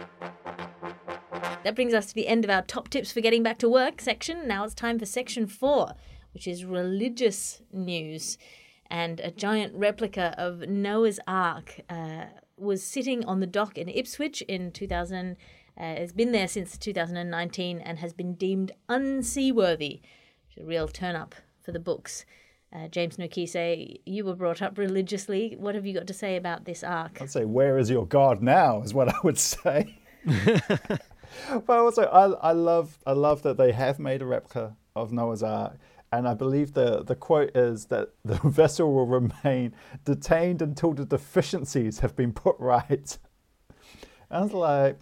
That 1.65 1.75
brings 1.75 1.95
us 1.95 2.07
to 2.07 2.15
the 2.15 2.29
end 2.29 2.45
of 2.45 2.51
our 2.51 2.63
top 2.63 2.89
tips 2.89 3.11
for 3.13 3.21
getting 3.21 3.43
back 3.43 3.59
to 3.59 3.69
work 3.69 4.01
section. 4.01 4.47
Now 4.47 4.65
it's 4.65 4.75
time 4.75 4.99
for 4.99 5.07
section 5.07 5.47
four, 5.47 5.95
which 6.33 6.47
is 6.47 6.65
religious 6.65 7.63
news. 7.73 8.39
And 8.89 9.19
a 9.19 9.33
giant 9.33 9.75
replica 9.75 10.33
of 10.39 10.69
Noah's 10.69 11.19
Ark 11.27 11.81
uh, 11.91 12.27
was 12.57 12.83
sitting 12.83 13.25
on 13.25 13.41
the 13.41 13.47
dock 13.47 13.79
in 13.79 13.89
Ipswich 13.89 14.43
in 14.43 14.73
2000. 14.73 15.37
Uh, 15.79 15.83
has 15.83 16.13
been 16.13 16.33
there 16.33 16.49
since 16.49 16.79
2019 16.79 17.81
and 17.81 17.99
has 17.99 18.15
been 18.15 18.35
deemed 18.35 18.73
unseaworthy. 18.89 20.01
Which 20.01 20.57
is 20.57 20.63
a 20.63 20.67
real 20.67 20.89
turn 20.89 21.17
up 21.17 21.35
for 21.61 21.73
the 21.73 21.79
books. 21.79 22.25
Uh, 22.73 22.89
James 22.89 23.17
Nokise, 23.17 24.01
you 24.07 24.25
were 24.25 24.35
brought 24.35 24.63
up 24.63 24.79
religiously. 24.79 25.55
What 25.59 25.75
have 25.75 25.87
you 25.87 25.95
got 25.95 26.07
to 26.07 26.15
say 26.15 26.37
about 26.37 26.65
this 26.65 26.83
ark? 26.83 27.19
I'd 27.21 27.31
say, 27.31 27.45
where 27.45 27.79
is 27.79 27.91
your 27.91 28.07
God 28.07 28.43
now? 28.43 28.83
Is 28.83 28.95
what 28.95 29.09
I 29.09 29.19
would 29.23 29.39
say. 29.39 29.99
but 30.25 31.09
also, 31.69 32.05
I, 32.05 32.49
I 32.49 32.53
love 32.53 32.99
I 33.07 33.13
love 33.13 33.43
that 33.43 33.57
they 33.57 33.73
have 33.73 33.99
made 33.99 34.23
a 34.23 34.27
replica 34.27 34.77
of 34.95 35.13
Noah's 35.13 35.43
Ark, 35.43 35.77
and 36.17 36.29
I 36.29 36.35
believe 36.35 36.73
the 36.73 37.03
the 37.03 37.15
quote 37.15 37.57
is 37.57 37.87
that 37.87 38.11
the 38.25 38.35
vessel 38.45 38.93
will 38.93 39.07
remain 39.07 39.75
detained 40.05 40.63
until 40.63 40.93
the 40.93 41.05
deficiencies 41.05 42.01
have 42.01 42.17
been 42.17 42.33
put 42.33 42.57
right. 42.59 43.19
I 44.31 44.41
was 44.41 44.53
like, 44.53 44.99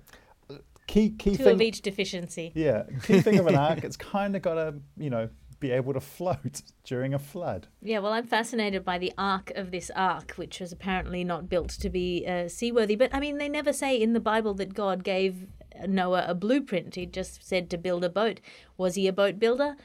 key 0.87 1.11
key 1.11 1.37
to 1.37 1.45
thing 1.45 1.55
of 1.55 1.63
each 1.63 1.83
deficiency. 1.83 2.53
Yeah, 2.55 2.85
key 3.03 3.21
thing 3.21 3.39
of 3.39 3.47
an 3.47 3.57
ark, 3.57 3.85
it's 3.85 3.97
kind 3.97 4.37
of 4.37 4.43
got 4.43 4.55
to 4.55 4.75
you 4.97 5.11
know 5.11 5.29
be 5.61 5.71
able 5.71 5.95
to 5.95 6.01
float 6.01 6.61
during 6.85 7.15
a 7.15 7.19
flood. 7.19 7.69
Yeah, 7.81 8.01
well, 8.01 8.13
I'm 8.13 8.27
fascinated 8.27 8.85
by 8.85 8.99
the 8.99 9.13
arc 9.17 9.51
of 9.53 9.71
this 9.71 9.91
ark, 9.97 10.33
which 10.37 10.61
was 10.61 10.73
apparently 10.73 11.25
not 11.25 11.49
built 11.49 11.71
to 11.71 11.89
be 11.89 12.27
uh, 12.27 12.49
seaworthy. 12.49 12.97
But 12.97 13.15
I 13.15 13.21
mean, 13.21 13.39
they 13.39 13.49
never 13.49 13.73
say 13.73 13.97
in 13.97 14.13
the 14.13 14.21
Bible 14.21 14.53
that 14.55 14.75
God 14.75 15.05
gave 15.05 15.47
Noah 15.87 16.27
a 16.29 16.35
blueprint. 16.35 16.95
He 16.97 17.07
just 17.07 17.47
said 17.47 17.71
to 17.71 17.79
build 17.79 18.05
a 18.05 18.11
boat. 18.11 18.41
Was 18.77 18.95
he 18.95 19.09
a 19.09 19.13
boat 19.13 19.39
builder? 19.39 19.77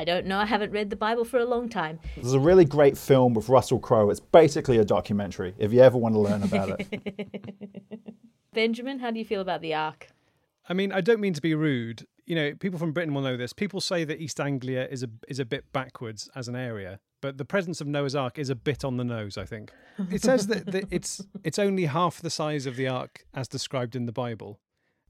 I 0.00 0.04
don't 0.04 0.24
know. 0.24 0.38
I 0.38 0.46
haven't 0.46 0.72
read 0.72 0.88
the 0.88 0.96
Bible 0.96 1.26
for 1.26 1.38
a 1.38 1.44
long 1.44 1.68
time. 1.68 2.00
There's 2.16 2.32
a 2.32 2.40
really 2.40 2.64
great 2.64 2.96
film 2.96 3.34
with 3.34 3.50
Russell 3.50 3.78
Crowe. 3.78 4.08
It's 4.08 4.18
basically 4.18 4.78
a 4.78 4.84
documentary 4.84 5.54
if 5.58 5.74
you 5.74 5.80
ever 5.82 5.98
want 5.98 6.14
to 6.14 6.20
learn 6.20 6.42
about 6.42 6.80
it. 6.80 7.54
Benjamin, 8.54 9.00
how 9.00 9.10
do 9.10 9.18
you 9.18 9.26
feel 9.26 9.42
about 9.42 9.60
the 9.60 9.74
ark? 9.74 10.08
I 10.66 10.72
mean, 10.72 10.90
I 10.90 11.02
don't 11.02 11.20
mean 11.20 11.34
to 11.34 11.42
be 11.42 11.54
rude. 11.54 12.06
You 12.24 12.34
know, 12.34 12.54
people 12.54 12.78
from 12.78 12.92
Britain 12.92 13.12
will 13.12 13.20
know 13.20 13.36
this. 13.36 13.52
People 13.52 13.82
say 13.82 14.04
that 14.04 14.18
East 14.22 14.40
Anglia 14.40 14.88
is 14.90 15.02
a 15.02 15.10
is 15.28 15.38
a 15.38 15.44
bit 15.44 15.70
backwards 15.70 16.30
as 16.34 16.48
an 16.48 16.56
area, 16.56 16.98
but 17.20 17.36
the 17.36 17.44
presence 17.44 17.82
of 17.82 17.86
Noah's 17.86 18.14
Ark 18.14 18.38
is 18.38 18.48
a 18.48 18.54
bit 18.54 18.86
on 18.86 18.96
the 18.96 19.04
nose. 19.04 19.36
I 19.36 19.44
think 19.44 19.70
it 20.10 20.22
says 20.22 20.46
that, 20.46 20.64
that 20.72 20.84
it's 20.90 21.22
it's 21.44 21.58
only 21.58 21.84
half 21.84 22.22
the 22.22 22.30
size 22.30 22.64
of 22.64 22.76
the 22.76 22.88
ark 22.88 23.26
as 23.34 23.48
described 23.48 23.94
in 23.94 24.06
the 24.06 24.12
Bible, 24.12 24.60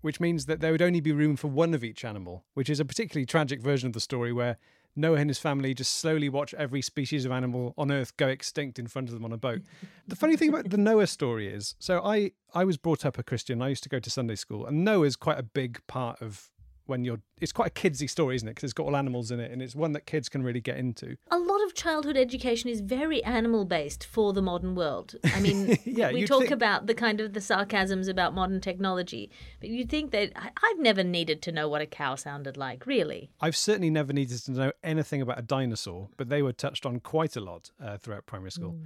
which 0.01 0.19
means 0.19 0.47
that 0.47 0.59
there 0.59 0.73
would 0.73 0.83
only 0.83 1.01
be 1.01 1.13
room 1.13 1.37
for 1.37 1.47
one 1.47 1.75
of 1.75 1.85
each 1.85 2.05
animal, 2.05 2.45
which 2.55 2.69
is 2.69 2.81
a 2.81 2.85
particularly 2.85 3.25
tragic 3.25 3.63
version 3.63 3.87
of 3.87 3.93
the 3.93 4.01
story 4.01 4.33
where 4.33 4.57
Noah 4.97 5.19
and 5.19 5.31
his 5.31 5.39
family 5.39 5.75
just 5.75 5.95
slowly 5.99 6.29
watch 6.29 6.53
every 6.55 6.83
species 6.83 7.25
of 7.25 7.33
animal 7.33 7.75
on 7.79 7.91
Earth 7.91 8.17
go 8.17 8.29
extinct 8.29 8.79
in 8.79 8.87
front 8.87 9.09
of 9.09 9.15
them 9.15 9.25
on 9.25 9.33
a 9.33 9.37
boat. 9.37 9.63
the 10.07 10.17
funny 10.17 10.37
thing 10.37 10.49
about 10.49 10.71
the 10.71 10.77
Noah 10.91 11.07
story 11.07 11.49
is, 11.49 11.75
so 11.79 12.01
I 12.05 12.33
I 12.55 12.65
was 12.65 12.77
brought 12.77 13.05
up 13.05 13.19
a 13.19 13.23
Christian. 13.23 13.63
I 13.63 13.69
used 13.69 13.83
to 13.85 13.89
go 13.89 13.99
to 13.99 14.11
Sunday 14.11 14.35
school, 14.35 14.67
and 14.67 14.85
Noah 14.85 15.07
is 15.07 15.17
quite 15.17 15.39
a 15.39 15.43
big 15.43 15.81
part 15.87 16.21
of 16.21 16.51
when 16.91 17.05
you're 17.05 17.21
it's 17.41 17.53
quite 17.53 17.69
a 17.69 17.71
kidsy 17.71 18.11
story 18.11 18.37
isn't 18.37 18.47
it? 18.47 18.53
Because 18.53 18.65
it's 18.65 18.73
got 18.75 18.85
all 18.85 18.97
animals 18.97 19.31
in 19.31 19.41
it 19.41 19.51
and 19.51 19.63
it's 19.63 19.75
one 19.75 19.93
that 19.93 20.05
kids 20.05 20.29
can 20.29 20.43
really 20.43 20.61
get 20.61 20.77
into. 20.77 21.17
A 21.31 21.39
lot 21.39 21.63
of 21.65 21.75
childhood 21.75 22.19
education 22.19 22.69
is 22.69 22.83
very 22.83 23.25
animal 23.25 23.65
based 23.65 24.05
for 24.05 24.35
the 24.35 24.43
modern 24.43 24.75
world. 24.75 25.15
I 25.25 25.41
mean 25.41 25.79
yeah, 25.85 26.13
we 26.13 26.27
talk 26.27 26.41
think- 26.41 26.51
about 26.51 26.87
the 26.87 26.95
kind 26.95 27.21
of 27.21 27.33
the 27.33 27.41
sarcasms 27.41 28.09
about 28.09 28.35
modern 28.35 28.61
technology 28.61 29.31
but 29.61 29.71
you'd 29.71 29.89
think 29.89 30.11
that 30.11 30.33
i've 30.37 30.79
never 30.79 31.03
needed 31.03 31.41
to 31.43 31.53
know 31.53 31.69
what 31.69 31.81
a 31.81 31.87
cow 31.87 32.15
sounded 32.15 32.57
like 32.57 32.87
really. 32.87 33.31
I've 33.41 33.57
certainly 33.57 33.91
never 33.91 34.13
needed 34.13 34.39
to 34.45 34.51
know 34.51 34.73
anything 34.83 35.23
about 35.23 35.39
a 35.39 35.43
dinosaur, 35.43 36.09
but 36.17 36.29
they 36.29 36.43
were 36.43 36.53
touched 36.53 36.85
on 36.85 37.01
quite 37.01 37.37
a 37.37 37.41
lot 37.41 37.71
uh, 37.83 37.97
throughout 37.99 38.27
primary 38.27 38.51
school. 38.51 38.77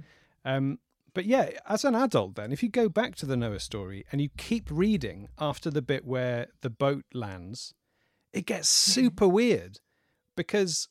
Um, 0.45 0.79
but 1.15 1.25
yeah, 1.25 1.49
as 1.67 1.85
an 1.85 1.95
adult, 1.95 2.35
then, 2.35 2.51
if 2.51 2.61
you 2.61 2.69
go 2.69 2.89
back 2.89 3.15
to 3.15 3.25
the 3.25 3.37
Noah 3.37 3.61
story 3.61 4.05
and 4.11 4.21
you 4.21 4.29
keep 4.37 4.69
reading 4.69 5.29
after 5.39 5.71
the 5.71 5.81
bit 5.81 6.05
where 6.05 6.47
the 6.61 6.69
boat 6.69 7.05
lands, 7.13 7.73
it 8.35 8.45
gets 8.45 8.67
super 8.67 9.27
weird 9.27 9.79
because, 10.35 10.89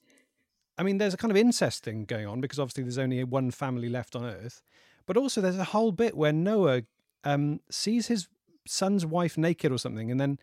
I 0.78 0.82
mean, 0.82 0.96
there's 0.96 1.12
a 1.12 1.18
kind 1.18 1.30
of 1.30 1.36
incest 1.36 1.84
thing 1.84 2.06
going 2.06 2.26
on 2.26 2.40
because 2.40 2.58
obviously 2.58 2.84
there's 2.84 2.98
only 2.98 3.22
one 3.22 3.50
family 3.50 3.90
left 3.90 4.16
on 4.16 4.24
Earth. 4.24 4.62
But 5.06 5.18
also, 5.18 5.42
there's 5.42 5.58
a 5.58 5.64
whole 5.64 5.92
bit 5.92 6.16
where 6.16 6.32
Noah 6.32 6.82
um, 7.22 7.60
sees 7.70 8.06
his 8.06 8.28
son's 8.66 9.04
wife 9.04 9.36
naked 9.36 9.70
or 9.70 9.76
something, 9.76 10.10
and 10.10 10.18
then 10.18 10.38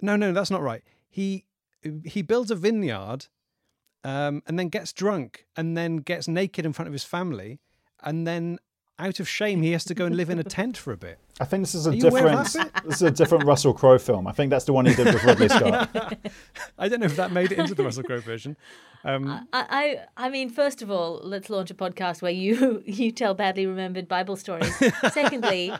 no, 0.00 0.16
no, 0.16 0.32
that's 0.32 0.50
not 0.50 0.62
right. 0.62 0.82
He 1.10 1.44
he 2.04 2.22
builds 2.22 2.50
a 2.50 2.54
vineyard, 2.54 3.26
um, 4.02 4.42
and 4.46 4.58
then 4.58 4.70
gets 4.70 4.94
drunk, 4.94 5.44
and 5.54 5.76
then 5.76 5.98
gets 5.98 6.26
naked 6.26 6.64
in 6.64 6.72
front 6.72 6.86
of 6.86 6.94
his 6.94 7.04
family, 7.04 7.60
and 8.02 8.26
then 8.26 8.58
out 9.00 9.20
of 9.20 9.28
shame 9.28 9.62
he 9.62 9.72
has 9.72 9.84
to 9.84 9.94
go 9.94 10.06
and 10.06 10.16
live 10.16 10.30
in 10.30 10.38
a 10.38 10.44
tent 10.44 10.76
for 10.76 10.92
a 10.92 10.96
bit. 10.96 11.18
I 11.40 11.44
think 11.46 11.62
this 11.62 11.74
is 11.74 11.86
a 11.86 11.90
Are 11.90 11.94
you 11.94 12.06
aware 12.06 12.28
of 12.28 12.44
different 12.44 12.84
this 12.84 12.96
is 12.96 13.02
a 13.02 13.10
different 13.10 13.44
Russell 13.44 13.72
Crowe 13.72 13.98
film. 13.98 14.26
I 14.26 14.32
think 14.32 14.50
that's 14.50 14.66
the 14.66 14.72
one 14.72 14.86
he 14.86 14.94
did 14.94 15.06
with 15.06 15.24
Ridley 15.24 15.48
Scott. 15.56 15.88
I 16.78 16.88
don't 16.88 17.00
know 17.00 17.06
if 17.06 17.16
that 17.16 17.32
made 17.32 17.50
it 17.50 17.58
into 17.58 17.74
the 17.74 17.82
Russell 17.82 18.02
Crowe 18.04 18.20
version. 18.20 18.56
Um, 19.04 19.48
I, 19.52 19.98
I 20.16 20.26
I 20.26 20.30
mean, 20.30 20.50
first 20.50 20.82
of 20.82 20.90
all, 20.90 21.20
let's 21.22 21.48
launch 21.48 21.70
a 21.70 21.74
podcast 21.74 22.20
where 22.20 22.32
you 22.32 22.82
you 22.86 23.10
tell 23.10 23.34
badly 23.34 23.66
remembered 23.66 24.08
Bible 24.08 24.36
stories. 24.36 24.74
Secondly, 25.12 25.72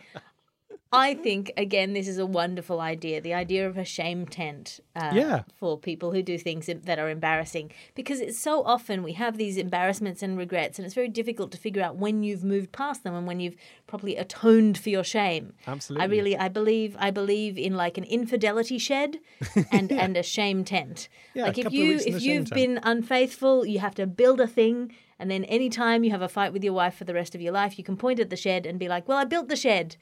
I 0.92 1.14
think 1.14 1.52
again, 1.56 1.92
this 1.92 2.08
is 2.08 2.18
a 2.18 2.26
wonderful 2.26 2.80
idea. 2.80 3.20
The 3.20 3.32
idea 3.32 3.68
of 3.68 3.78
a 3.78 3.84
shame 3.84 4.26
tent, 4.26 4.80
uh, 4.96 5.12
Yeah. 5.14 5.42
for 5.56 5.78
people 5.78 6.10
who 6.10 6.20
do 6.20 6.36
things 6.36 6.66
that 6.66 6.98
are 6.98 7.08
embarrassing, 7.08 7.70
because 7.94 8.18
it's 8.20 8.38
so 8.38 8.64
often 8.64 9.04
we 9.04 9.12
have 9.12 9.36
these 9.36 9.56
embarrassments 9.56 10.20
and 10.20 10.36
regrets, 10.36 10.78
and 10.80 10.86
it's 10.86 10.94
very 10.96 11.08
difficult 11.08 11.52
to 11.52 11.58
figure 11.58 11.80
out 11.82 11.94
when 11.96 12.24
you've 12.24 12.42
moved 12.42 12.72
past 12.72 13.04
them 13.04 13.14
and 13.14 13.24
when 13.24 13.38
you've 13.38 13.54
properly 13.86 14.16
atoned 14.16 14.76
for 14.78 14.90
your 14.90 15.04
shame. 15.04 15.52
Absolutely. 15.64 16.02
I 16.02 16.06
really, 16.08 16.36
I 16.36 16.48
believe, 16.48 16.96
I 16.98 17.12
believe 17.12 17.56
in 17.56 17.76
like 17.76 17.96
an 17.96 18.04
infidelity 18.04 18.78
shed 18.78 19.18
and 19.70 19.92
and 19.92 20.16
a 20.16 20.24
shame 20.24 20.64
tent. 20.64 21.08
Yeah, 21.34 21.44
like 21.44 21.58
if 21.58 21.72
you 21.72 21.88
weeks 21.90 22.04
in 22.04 22.12
the 22.12 22.16
if 22.18 22.22
you've 22.24 22.50
tent. 22.50 22.54
been 22.54 22.80
unfaithful, 22.82 23.64
you 23.64 23.78
have 23.78 23.94
to 23.94 24.06
build 24.08 24.40
a 24.40 24.48
thing. 24.48 24.92
And 25.20 25.30
then 25.30 25.44
anytime 25.44 26.02
you 26.02 26.10
have 26.12 26.22
a 26.22 26.28
fight 26.28 26.54
with 26.54 26.64
your 26.64 26.72
wife 26.72 26.94
for 26.94 27.04
the 27.04 27.12
rest 27.12 27.34
of 27.34 27.42
your 27.42 27.52
life, 27.52 27.76
you 27.76 27.84
can 27.84 27.98
point 27.98 28.18
at 28.20 28.30
the 28.30 28.36
shed 28.36 28.64
and 28.64 28.78
be 28.78 28.88
like, 28.88 29.06
"Well, 29.06 29.18
I 29.18 29.24
built 29.24 29.48
the 29.48 29.54
shed. 29.54 29.96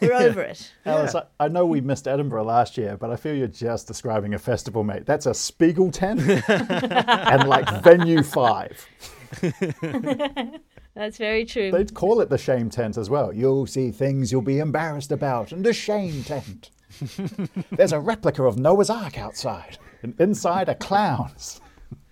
We're 0.00 0.14
over 0.14 0.40
it." 0.40 0.72
Alice, 0.86 1.14
I, 1.14 1.24
I 1.38 1.48
know 1.48 1.66
we 1.66 1.82
missed 1.82 2.08
Edinburgh 2.08 2.44
last 2.44 2.78
year, 2.78 2.96
but 2.96 3.10
I 3.10 3.16
feel 3.16 3.34
you're 3.34 3.48
just 3.48 3.86
describing 3.86 4.32
a 4.32 4.38
festival, 4.38 4.82
mate. 4.82 5.04
That's 5.04 5.26
a 5.26 5.34
Spiegel 5.34 5.90
tent 5.90 6.20
and 6.48 7.48
like 7.50 7.68
venue 7.82 8.22
five. 8.22 8.88
That's 10.94 11.18
very 11.18 11.44
true. 11.44 11.70
They'd 11.70 11.92
call 11.92 12.22
it 12.22 12.30
the 12.30 12.38
shame 12.38 12.70
tent 12.70 12.96
as 12.96 13.10
well. 13.10 13.30
You'll 13.30 13.66
see 13.66 13.90
things 13.90 14.32
you'll 14.32 14.40
be 14.40 14.58
embarrassed 14.58 15.12
about, 15.12 15.52
and 15.52 15.66
the 15.66 15.74
shame 15.74 16.24
tent. 16.24 16.70
There's 17.72 17.92
a 17.92 18.00
replica 18.00 18.44
of 18.44 18.58
Noah's 18.58 18.88
Ark 18.88 19.18
outside, 19.18 19.76
and 20.02 20.18
inside 20.18 20.70
are 20.70 20.74
clowns. 20.74 21.60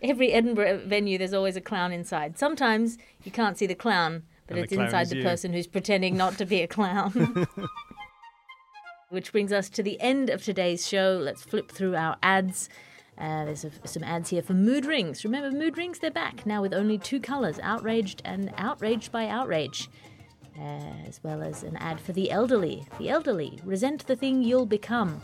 Every 0.02 0.32
Edinburgh 0.32 0.82
venue, 0.86 1.18
there's 1.18 1.34
always 1.34 1.56
a 1.56 1.60
clown 1.60 1.92
inside. 1.92 2.38
Sometimes 2.38 2.96
you 3.22 3.30
can't 3.30 3.58
see 3.58 3.66
the 3.66 3.74
clown, 3.74 4.22
but 4.46 4.56
And 4.56 4.58
the 4.58 4.64
it's 4.64 4.72
clown 4.72 4.86
inside 4.86 5.08
the 5.08 5.16
you. 5.18 5.22
person 5.22 5.52
who's 5.52 5.66
pretending 5.66 6.16
not 6.16 6.38
to 6.38 6.46
be 6.46 6.62
a 6.62 6.66
clown. 6.66 7.46
Which 9.10 9.32
brings 9.32 9.52
us 9.52 9.68
to 9.70 9.82
the 9.82 10.00
end 10.00 10.30
of 10.30 10.42
today's 10.42 10.86
show. 10.88 11.18
Let's 11.20 11.42
flip 11.42 11.70
through 11.70 11.96
our 11.96 12.16
ads. 12.22 12.68
Uh, 13.18 13.44
there's 13.44 13.64
a, 13.64 13.70
some 13.84 14.02
ads 14.04 14.30
here 14.30 14.40
for 14.40 14.54
mood 14.54 14.86
rings. 14.86 15.24
Remember, 15.24 15.50
mood 15.54 15.76
rings? 15.76 15.98
They're 15.98 16.10
back 16.10 16.46
now 16.46 16.62
with 16.62 16.72
only 16.72 16.96
two 16.96 17.20
colours 17.20 17.58
outraged 17.62 18.22
and 18.24 18.52
outraged 18.56 19.12
by 19.12 19.28
outrage. 19.28 19.90
Uh, 20.58 20.94
as 21.06 21.20
well 21.22 21.42
as 21.42 21.62
an 21.62 21.76
ad 21.76 22.00
for 22.00 22.12
the 22.12 22.30
elderly. 22.30 22.86
The 22.98 23.08
elderly, 23.10 23.58
resent 23.64 24.06
the 24.06 24.16
thing 24.16 24.42
you'll 24.42 24.66
become. 24.66 25.20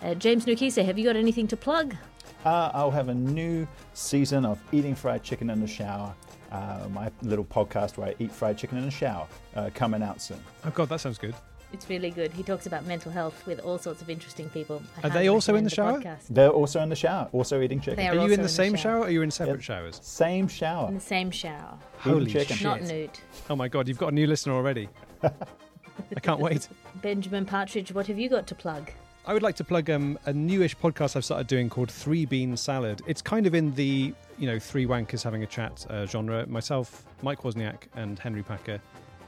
Uh, 0.00 0.14
James 0.14 0.44
Nokise, 0.46 0.82
have 0.84 0.98
you 0.98 1.04
got 1.04 1.16
anything 1.16 1.48
to 1.48 1.56
plug? 1.56 1.96
Uh, 2.44 2.70
I'll 2.74 2.90
have 2.90 3.08
a 3.08 3.14
new 3.14 3.66
season 3.94 4.44
of 4.44 4.58
Eating 4.72 4.94
Fried 4.94 5.22
Chicken 5.22 5.50
in 5.50 5.60
the 5.60 5.66
Shower, 5.66 6.14
uh, 6.52 6.86
my 6.92 7.10
little 7.22 7.44
podcast 7.44 7.96
where 7.96 8.08
I 8.08 8.14
eat 8.18 8.30
fried 8.32 8.56
chicken 8.56 8.78
in 8.78 8.84
the 8.84 8.90
shower, 8.90 9.26
uh, 9.56 9.70
coming 9.74 10.02
out 10.02 10.20
soon. 10.20 10.38
Oh 10.64 10.70
God, 10.70 10.88
that 10.90 11.00
sounds 11.00 11.18
good. 11.18 11.34
It's 11.72 11.90
really 11.90 12.10
good. 12.10 12.32
He 12.32 12.44
talks 12.44 12.66
about 12.66 12.86
mental 12.86 13.10
health 13.10 13.44
with 13.44 13.58
all 13.58 13.76
sorts 13.76 14.00
of 14.00 14.08
interesting 14.08 14.48
people. 14.50 14.80
I 15.02 15.08
Are 15.08 15.10
they 15.10 15.28
also 15.28 15.56
in 15.56 15.64
the 15.64 15.70
recommend 15.70 16.04
shower? 16.04 16.14
podcast. 16.14 16.26
They're 16.30 16.48
also 16.50 16.80
in 16.80 16.88
the 16.88 16.94
shower, 16.96 17.28
also 17.32 17.60
eating 17.60 17.80
chicken. 17.80 17.96
They 17.96 18.06
Are 18.06 18.12
are 18.12 18.14
you 18.14 18.20
also 18.20 18.34
in 18.34 18.42
the 18.42 18.48
same 18.48 18.76
shower. 18.76 19.00
or 19.00 19.06
are 19.06 19.10
you 19.10 19.22
in 19.22 19.30
separate 19.32 19.54
Yep. 19.56 19.62
showers? 19.62 19.98
Same 20.02 20.46
shower. 20.46 20.86
In 20.88 20.94
the 20.94 21.00
same 21.00 21.30
shower, 21.32 21.76
Holy 21.98 22.30
chicken. 22.30 22.56
shit! 22.56 22.64
not 22.64 22.82
nude. 22.82 23.10
Oh 23.50 23.56
my 23.56 23.66
God, 23.66 23.88
you've 23.88 23.98
got 23.98 24.12
a 24.12 24.14
new 24.14 24.28
listener 24.28 24.54
already. 24.54 24.88
I 25.24 26.20
can't 26.22 26.40
wait. 26.40 26.68
Benjamin 27.02 27.44
Partridge, 27.44 27.92
what 27.92 28.06
have 28.06 28.18
you 28.18 28.28
got 28.28 28.46
to 28.46 28.54
plug? 28.54 28.90
I 29.28 29.32
would 29.32 29.42
like 29.42 29.56
to 29.56 29.64
plug 29.64 29.90
um, 29.90 30.16
a 30.26 30.32
newish 30.32 30.76
podcast 30.76 31.16
I've 31.16 31.24
started 31.24 31.48
doing 31.48 31.68
called 31.68 31.90
Three 31.90 32.24
Bean 32.24 32.56
Salad. 32.56 33.02
It's 33.08 33.20
kind 33.20 33.44
of 33.44 33.56
in 33.56 33.74
the 33.74 34.14
you 34.38 34.46
know 34.46 34.60
three 34.60 34.86
wankers 34.86 35.24
having 35.24 35.42
a 35.42 35.46
chat 35.46 35.84
uh, 35.90 36.06
genre. 36.06 36.46
Myself, 36.46 37.04
Mike 37.22 37.42
Wozniak, 37.42 37.88
and 37.96 38.20
Henry 38.20 38.44
Packer, 38.44 38.80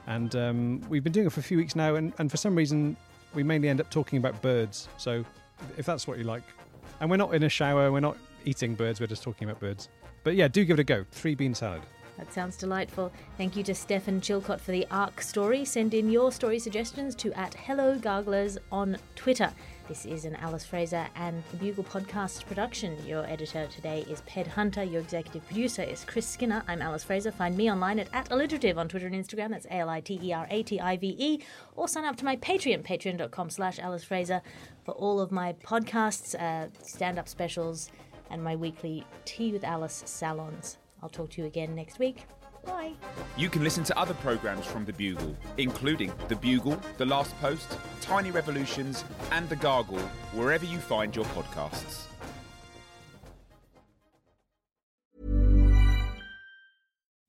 and 0.07 0.33
um, 0.37 0.81
we've 0.87 1.03
been 1.03 1.11
doing 1.11 1.27
it 1.27 1.33
for 1.33 1.41
a 1.41 1.43
few 1.43 1.57
weeks 1.57 1.75
now. 1.75 1.95
And, 1.95 2.13
and 2.17 2.31
for 2.31 2.37
some 2.37 2.55
reason, 2.55 2.95
we 3.33 3.43
mainly 3.43 3.67
end 3.67 3.81
up 3.81 3.89
talking 3.89 4.19
about 4.19 4.41
birds. 4.41 4.87
So 4.95 5.25
if 5.77 5.85
that's 5.85 6.07
what 6.07 6.17
you 6.17 6.23
like, 6.23 6.43
and 7.01 7.09
we're 7.09 7.17
not 7.17 7.35
in 7.35 7.43
a 7.43 7.49
shower, 7.49 7.91
we're 7.91 7.99
not 7.99 8.15
eating 8.45 8.75
birds, 8.75 9.01
we're 9.01 9.07
just 9.07 9.21
talking 9.21 9.49
about 9.49 9.59
birds. 9.59 9.89
But 10.23 10.35
yeah, 10.35 10.47
do 10.47 10.63
give 10.63 10.79
it 10.79 10.81
a 10.81 10.85
go. 10.85 11.05
Three 11.11 11.35
Bean 11.35 11.53
Salad. 11.53 11.81
That 12.19 12.33
sounds 12.33 12.57
delightful. 12.57 13.13
Thank 13.37 13.55
you 13.55 13.63
to 13.63 13.73
Stefan 13.73 14.19
Chilcott 14.19 14.59
for 14.59 14.73
the 14.73 14.85
ARC 14.91 15.21
story. 15.21 15.63
Send 15.63 15.93
in 15.93 16.09
your 16.09 16.33
story 16.33 16.59
suggestions 16.59 17.15
to 17.15 17.31
at 17.31 17.53
Hello 17.53 17.97
Garglers 17.97 18.57
on 18.73 18.97
Twitter. 19.15 19.53
This 19.87 20.05
is 20.05 20.25
an 20.25 20.35
Alice 20.35 20.65
Fraser 20.65 21.07
and 21.15 21.41
the 21.51 21.55
Bugle 21.55 21.85
podcast 21.85 22.45
production. 22.45 22.97
Your 23.07 23.25
editor 23.25 23.67
today 23.73 24.03
is 24.09 24.19
Ped 24.27 24.47
Hunter. 24.47 24.83
Your 24.83 24.99
executive 24.99 25.47
producer 25.47 25.81
is 25.81 26.03
Chris 26.03 26.27
Skinner. 26.27 26.61
I'm 26.67 26.81
Alice 26.81 27.05
Fraser. 27.05 27.31
Find 27.31 27.55
me 27.55 27.71
online 27.71 27.99
at, 27.99 28.09
at 28.13 28.29
aliterative 28.29 28.77
on 28.77 28.89
Twitter 28.89 29.07
and 29.07 29.15
Instagram. 29.15 29.51
That's 29.51 29.65
A 29.67 29.75
L 29.75 29.89
I 29.89 30.01
T 30.01 30.19
E 30.21 30.33
R 30.33 30.45
A 30.51 30.61
T 30.61 30.77
I 30.77 30.97
V 30.97 31.15
E. 31.17 31.39
Or 31.77 31.87
sign 31.87 32.03
up 32.03 32.17
to 32.17 32.25
my 32.25 32.35
Patreon, 32.35 32.83
patreon.com 32.83 33.49
slash 33.49 33.79
Alice 33.79 34.03
Fraser, 34.03 34.41
for 34.83 34.91
all 34.91 35.21
of 35.21 35.31
my 35.31 35.53
podcasts, 35.53 36.35
uh, 36.35 36.67
stand 36.83 37.17
up 37.17 37.29
specials, 37.29 37.89
and 38.29 38.43
my 38.43 38.57
weekly 38.57 39.05
Tea 39.23 39.53
with 39.53 39.63
Alice 39.63 40.03
salons. 40.05 40.77
I'll 41.01 41.09
talk 41.09 41.29
to 41.31 41.41
you 41.41 41.47
again 41.47 41.75
next 41.75 41.99
week. 41.99 42.25
Bye. 42.65 42.91
You 43.37 43.49
can 43.49 43.63
listen 43.63 43.83
to 43.85 43.97
other 43.97 44.13
programs 44.15 44.65
from 44.65 44.85
The 44.85 44.93
Bugle, 44.93 45.35
including 45.57 46.11
The 46.27 46.35
Bugle, 46.35 46.79
The 46.97 47.05
Last 47.05 47.37
Post, 47.39 47.77
Tiny 48.01 48.31
Revolutions, 48.31 49.03
and 49.31 49.47
The 49.47 49.55
Gargle, 49.55 49.99
wherever 50.33 50.65
you 50.65 50.77
find 50.79 51.15
your 51.15 51.25
podcasts. 51.25 52.05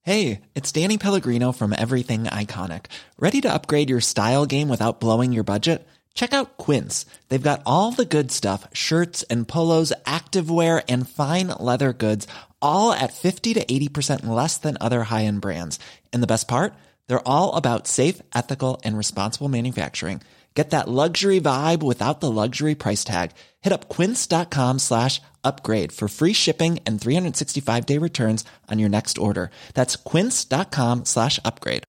Hey, 0.02 0.40
it's 0.56 0.72
Danny 0.72 0.98
Pellegrino 0.98 1.52
from 1.52 1.74
Everything 1.76 2.24
Iconic. 2.24 2.86
Ready 3.18 3.40
to 3.42 3.52
upgrade 3.52 3.88
your 3.88 4.00
style 4.00 4.46
game 4.46 4.68
without 4.68 4.98
blowing 4.98 5.32
your 5.32 5.44
budget? 5.44 5.86
Check 6.14 6.32
out 6.32 6.56
Quince. 6.56 7.06
They've 7.28 7.40
got 7.40 7.62
all 7.64 7.92
the 7.92 8.04
good 8.04 8.32
stuff 8.32 8.66
shirts 8.72 9.22
and 9.24 9.46
polos, 9.46 9.92
activewear, 10.06 10.82
and 10.88 11.08
fine 11.08 11.48
leather 11.48 11.92
goods, 11.92 12.26
all 12.62 12.92
at 12.92 13.12
50 13.12 13.54
to 13.54 13.64
80% 13.64 14.26
less 14.26 14.56
than 14.56 14.78
other 14.80 15.04
high 15.04 15.24
end 15.24 15.40
brands. 15.42 15.78
And 16.12 16.22
the 16.22 16.26
best 16.26 16.48
part? 16.48 16.72
They're 17.06 17.28
all 17.28 17.54
about 17.54 17.86
safe, 17.86 18.22
ethical, 18.34 18.80
and 18.84 18.96
responsible 18.96 19.48
manufacturing. 19.48 20.22
Get 20.54 20.70
that 20.70 20.88
luxury 20.88 21.40
vibe 21.40 21.82
without 21.82 22.20
the 22.20 22.30
luxury 22.30 22.74
price 22.74 23.04
tag. 23.04 23.30
Hit 23.60 23.72
up 23.72 23.88
quince.com 23.88 24.80
slash 24.80 25.20
upgrade 25.44 25.92
for 25.92 26.08
free 26.08 26.32
shipping 26.32 26.80
and 26.86 27.00
365 27.00 27.86
day 27.86 27.98
returns 27.98 28.44
on 28.68 28.78
your 28.78 28.88
next 28.88 29.16
order. 29.18 29.50
That's 29.74 29.96
quince.com 29.96 31.04
slash 31.04 31.38
upgrade. 31.44 31.84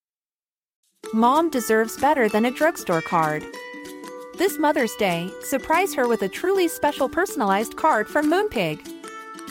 Mom 1.14 1.50
deserves 1.50 2.00
better 2.00 2.30
than 2.30 2.46
a 2.46 2.52
drugstore 2.52 3.02
card. 3.02 3.44
This 4.38 4.58
Mother's 4.58 4.96
Day, 4.96 5.30
surprise 5.42 5.94
her 5.96 6.08
with 6.08 6.22
a 6.22 6.30
truly 6.30 6.68
special 6.68 7.10
personalized 7.10 7.76
card 7.76 8.08
from 8.08 8.32
Moonpig. 8.32 9.01